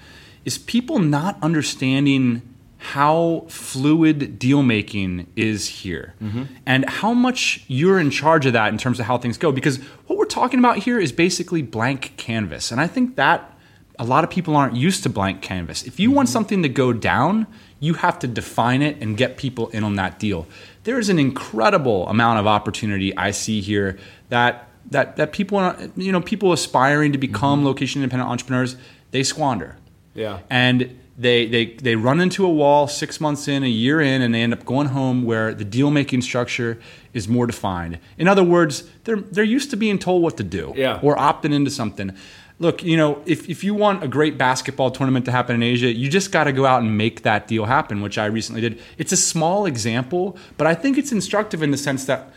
is 0.45 0.59
people 0.59 0.99
not 0.99 1.39
understanding 1.43 2.43
how 2.79 3.45
fluid 3.49 4.39
deal 4.39 4.63
making 4.63 5.27
is 5.37 5.69
here 5.69 6.15
mm-hmm. 6.21 6.43
and 6.67 6.89
how 6.89 7.15
much 7.15 7.65
you're 7.69 8.01
in 8.01 8.11
charge 8.11 8.45
of 8.45 8.53
that 8.55 8.73
in 8.73 8.79
terms 8.79 8.99
of 8.99 9.07
how 9.07 9.17
things 9.17 9.39
go 9.39 9.53
because 9.53 9.79
what 10.09 10.19
we're 10.19 10.25
talking 10.25 10.59
about 10.59 10.79
here 10.79 10.99
is 10.99 11.13
basically 11.13 11.63
blank 11.63 12.13
canvas 12.17 12.73
and 12.73 12.81
i 12.81 12.87
think 12.89 13.15
that 13.15 13.53
a 13.99 14.05
lot 14.05 14.25
of 14.25 14.31
people 14.31 14.57
aren't 14.57 14.75
used 14.75 15.03
to 15.03 15.09
blank 15.09 15.43
canvas. 15.43 15.85
If 15.85 16.01
you 16.01 16.11
want 16.11 16.27
mm-hmm. 16.27 16.33
something 16.33 16.63
to 16.63 16.69
go 16.69 16.93
down, 16.93 17.47
you 17.79 17.95
have 17.95 18.19
to 18.21 18.27
define 18.27 18.83
it 18.83 18.97
and 19.01 19.17
get 19.17 19.37
people 19.37 19.69
in 19.69 19.85
on 19.85 19.97
that 19.97 20.19
deal. 20.19 20.47
There 20.85 20.99
is 20.99 21.09
an 21.09 21.19
incredible 21.19 22.09
amount 22.09 22.41
of 22.41 22.47
opportunity 22.47 23.17
I 23.17 23.31
see 23.31 23.61
here 23.61 23.99
that 24.29 24.69
that 24.91 25.17
that 25.17 25.33
people 25.33 25.75
you 25.97 26.11
know 26.11 26.21
people 26.21 26.53
aspiring 26.53 27.13
to 27.13 27.19
become 27.19 27.61
mm-hmm. 27.61 27.67
location 27.67 28.03
independent 28.03 28.31
entrepreneurs 28.31 28.77
they 29.13 29.23
squander. 29.23 29.77
Yeah. 30.15 30.41
And 30.51 30.99
they, 31.19 31.47
they, 31.47 31.67
they 31.75 31.95
run 31.95 32.21
into 32.21 32.45
a 32.45 32.49
wall 32.49 32.89
six 32.89 33.21
months 33.21 33.47
in, 33.49 33.63
a 33.63 33.69
year 33.69 34.01
in, 34.01 34.23
and 34.23 34.35
they 34.35 34.43
end 34.43 34.53
up 34.53 34.65
going 34.65 34.89
home 34.89 35.25
where 35.25 35.55
the 35.55 35.65
deal 35.65 35.91
making 35.91 36.23
structure 36.23 36.81
is 37.13 37.29
more 37.29 37.47
defined. 37.47 37.99
In 38.19 38.29
other 38.29 38.43
words, 38.43 38.85
they're, 39.05 39.17
they're 39.21 39.45
used 39.45 39.71
to 39.71 39.77
being 39.77 39.99
told 39.99 40.23
what 40.23 40.37
to 40.39 40.43
do 40.43 40.73
Yeah. 40.77 40.99
or 41.03 41.15
opting 41.17 41.53
into 41.53 41.71
something. 41.71 42.13
Look, 42.59 42.83
you 42.83 42.97
know, 42.97 43.23
if, 43.27 43.49
if 43.49 43.63
you 43.65 43.75
want 43.75 44.03
a 44.05 44.09
great 44.09 44.39
basketball 44.39 44.91
tournament 44.91 45.25
to 45.27 45.33
happen 45.33 45.55
in 45.57 45.63
Asia, 45.63 45.93
you 45.93 46.09
just 46.09 46.31
got 46.33 46.45
to 46.45 46.53
go 46.53 46.65
out 46.65 46.83
and 46.83 46.97
make 46.97 47.23
that 47.23 47.47
deal 47.49 47.65
happen, 47.67 48.01
which 48.03 48.19
I 48.19 48.27
recently 48.27 48.61
did. 48.61 48.81
It's 48.99 49.13
a 49.13 49.17
small 49.17 49.67
example, 49.67 50.37
but 50.57 50.67
I 50.67 50.75
think 50.75 50.97
it's 50.97 51.13
instructive 51.13 51.63
in 51.63 51.73
the 51.73 51.77
sense 51.77 52.05
that 52.07 52.33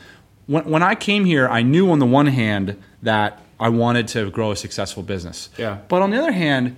when, 0.47 0.65
when 0.65 0.83
I 0.83 0.95
came 0.95 1.25
here, 1.25 1.47
I 1.47 1.61
knew 1.61 1.91
on 1.91 1.99
the 1.99 2.05
one 2.05 2.27
hand 2.27 2.81
that 3.03 3.41
I 3.59 3.69
wanted 3.69 4.07
to 4.09 4.29
grow 4.31 4.51
a 4.51 4.55
successful 4.55 5.03
business. 5.03 5.49
Yeah. 5.57 5.77
But 5.87 6.01
on 6.01 6.09
the 6.09 6.17
other 6.17 6.31
hand, 6.33 6.75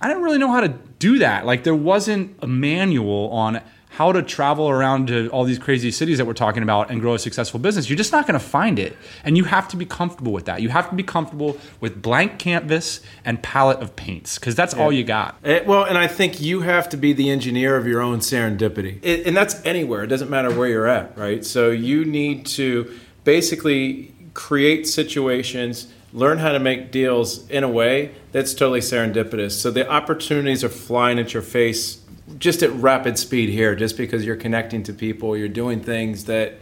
I 0.00 0.08
didn't 0.08 0.22
really 0.22 0.38
know 0.38 0.50
how 0.50 0.60
to 0.60 0.68
do 0.68 1.18
that. 1.18 1.46
Like 1.46 1.64
there 1.64 1.74
wasn't 1.74 2.36
a 2.40 2.46
manual 2.46 3.30
on 3.30 3.60
how 3.90 4.12
to 4.12 4.22
travel 4.22 4.70
around 4.70 5.08
to 5.08 5.28
all 5.28 5.44
these 5.44 5.58
crazy 5.58 5.90
cities 5.90 6.18
that 6.18 6.24
we're 6.24 6.32
talking 6.32 6.62
about 6.62 6.90
and 6.90 7.00
grow 7.00 7.14
a 7.14 7.18
successful 7.18 7.58
business. 7.58 7.90
You're 7.90 7.96
just 7.96 8.12
not 8.12 8.26
going 8.26 8.38
to 8.38 8.44
find 8.44 8.78
it. 8.78 8.96
And 9.24 9.36
you 9.36 9.44
have 9.44 9.66
to 9.68 9.76
be 9.76 9.84
comfortable 9.84 10.32
with 10.32 10.44
that. 10.46 10.62
You 10.62 10.68
have 10.68 10.88
to 10.90 10.94
be 10.94 11.02
comfortable 11.02 11.58
with 11.80 12.00
blank 12.00 12.38
canvas 12.38 13.00
and 13.24 13.42
palette 13.42 13.80
of 13.80 13.96
paints 13.96 14.38
because 14.38 14.54
that's 14.54 14.74
all 14.74 14.92
you 14.92 15.02
got. 15.02 15.36
Eh, 15.44 15.64
well, 15.66 15.84
and 15.84 15.98
I 15.98 16.06
think 16.06 16.40
you 16.40 16.60
have 16.60 16.88
to 16.90 16.96
be 16.96 17.12
the 17.12 17.30
engineer 17.30 17.76
of 17.76 17.86
your 17.86 18.00
own 18.00 18.20
serendipity. 18.20 19.00
It, 19.02 19.26
and 19.26 19.36
that's 19.36 19.62
anywhere. 19.66 20.04
It 20.04 20.06
doesn't 20.06 20.30
matter 20.30 20.54
where 20.56 20.68
you're 20.68 20.88
at, 20.88 21.18
right? 21.18 21.44
So 21.44 21.70
you 21.70 22.04
need 22.04 22.46
to 22.46 22.96
basically 23.24 24.14
create 24.34 24.86
situations, 24.86 25.92
learn 26.12 26.38
how 26.38 26.52
to 26.52 26.58
make 26.58 26.90
deals 26.90 27.48
in 27.50 27.62
a 27.64 27.68
way 27.68 28.12
that's 28.32 28.54
totally 28.54 28.80
serendipitous. 28.80 29.52
So 29.52 29.70
the 29.70 29.88
opportunities 29.88 30.64
are 30.64 30.68
flying 30.68 31.18
at 31.18 31.32
your 31.32 31.42
face 31.42 32.00
just 32.38 32.62
at 32.62 32.70
rapid 32.72 33.18
speed 33.18 33.48
here, 33.48 33.74
just 33.74 33.96
because 33.96 34.24
you're 34.24 34.36
connecting 34.36 34.82
to 34.84 34.92
people, 34.92 35.36
you're 35.36 35.48
doing 35.48 35.80
things 35.80 36.26
that 36.26 36.54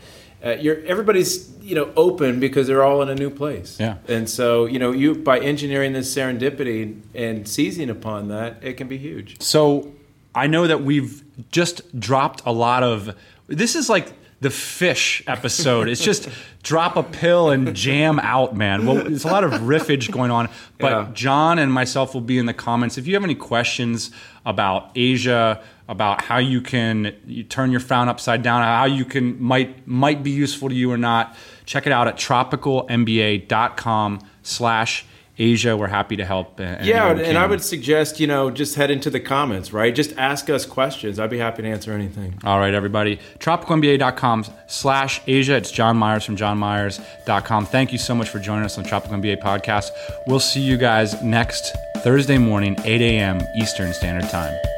uh, 0.45 0.51
you're 0.51 0.85
everybody's 0.85 1.53
you 1.61 1.75
know 1.75 1.93
open 1.97 2.41
because 2.41 2.67
they're 2.67 2.85
all 2.85 3.03
in 3.03 3.09
a 3.09 3.15
new 3.15 3.31
place. 3.31 3.79
Yeah. 3.79 3.97
And 4.07 4.29
so 4.29 4.67
you 4.67 4.79
know 4.79 4.93
you 4.93 5.15
by 5.15 5.41
engineering 5.41 5.93
this 5.93 6.15
serendipity 6.15 7.01
and 7.15 7.47
seizing 7.49 7.91
upon 7.91 8.29
that, 8.29 8.63
it 8.63 8.75
can 8.75 8.89
be 8.89 8.99
huge. 8.99 9.41
So 9.43 9.95
I 10.35 10.47
know 10.47 10.67
that 10.67 10.83
we've 10.83 11.25
just 11.51 11.99
dropped 11.99 12.43
a 12.47 12.53
lot 12.53 12.83
of. 12.83 13.15
This 13.49 13.75
is 13.75 13.89
like 13.89 14.13
the 14.41 14.49
Phish 14.51 15.23
episode. 15.27 15.89
It's 15.89 16.01
just 16.03 16.29
drop 16.63 16.95
a 16.97 17.03
pill 17.03 17.51
and 17.51 17.75
jam 17.75 18.21
out, 18.21 18.55
man. 18.55 18.87
Well, 18.87 18.95
there's 18.97 19.25
a 19.25 19.29
lot 19.29 19.43
of 19.45 19.53
riffage 19.63 20.11
going 20.13 20.31
on. 20.31 20.49
But 20.79 20.91
Yeah. 20.91 21.09
John 21.13 21.59
and 21.59 21.73
myself 21.73 22.15
will 22.15 22.21
be 22.21 22.39
in 22.39 22.47
the 22.47 22.55
comments. 22.55 22.97
If 22.99 23.07
you 23.09 23.15
have 23.15 23.25
any 23.25 23.35
questions 23.35 24.11
about 24.47 24.91
Asia, 24.95 25.61
about 25.89 26.23
how 26.23 26.39
you 26.39 26.61
can 26.61 27.17
you 27.27 27.43
turn 27.43 27.73
your 27.73 27.81
frown 27.81 28.09
upside 28.09 28.43
down, 28.43 28.63
how 28.63 28.85
you 28.85 29.05
can 29.05 29.43
might 29.43 29.89
might 29.89 30.23
be 30.23 30.31
useful 30.31 30.69
to 30.69 30.75
you 30.75 30.93
or 30.93 30.99
not, 30.99 31.35
check 31.65 31.85
it 31.87 31.93
out 31.93 32.07
at 32.07 32.17
tropicalmba.com 32.17 34.21
slash 34.43 35.05
Asia. 35.39 35.77
We're 35.77 35.87
happy 35.87 36.17
to 36.17 36.25
help. 36.25 36.59
and- 36.61 36.85
Yeah, 36.85 37.11
and 37.11 37.39
I 37.39 37.47
would 37.47 37.63
suggest 37.63 38.19
you 38.21 38.27
know 38.27 38.51
just 38.51 38.75
head 38.75 38.91
into 38.91 39.11
the 39.11 39.21
comments, 39.21 39.73
right? 39.73 39.95
Just 39.95 40.17
ask 40.19 40.51
us 40.51 40.67
questions. 40.67 41.19
I'd 41.19 41.31
be 41.31 41.39
happy 41.39 41.63
to 41.63 41.69
answer 41.69 41.93
anything. 41.93 42.39
All 42.45 42.59
right, 42.59 42.75
everybody. 42.75 43.19
TropicalMBA.com 43.39 44.45
slash 44.67 45.21
Asia. 45.27 45.57
It's 45.57 45.71
John 45.71 45.97
Myers 45.97 46.25
from 46.25 46.37
JohnMyers.com. 46.37 47.67
Thank 47.67 47.93
you 47.93 47.99
so 47.99 48.15
much 48.15 48.29
for 48.29 48.39
joining 48.39 48.65
us 48.65 48.79
on 48.79 48.85
Tropical 48.85 49.17
MBA 49.19 49.41
Podcast. 49.43 49.91
We'll 50.27 50.41
see 50.41 50.61
you 50.61 50.77
guys 50.77 51.21
next 51.23 51.75
Thursday 51.99 52.39
morning, 52.39 52.77
8 52.85 53.01
a.m. 53.01 53.41
Eastern 53.61 53.93
Standard 53.93 54.29
Time. 54.31 54.78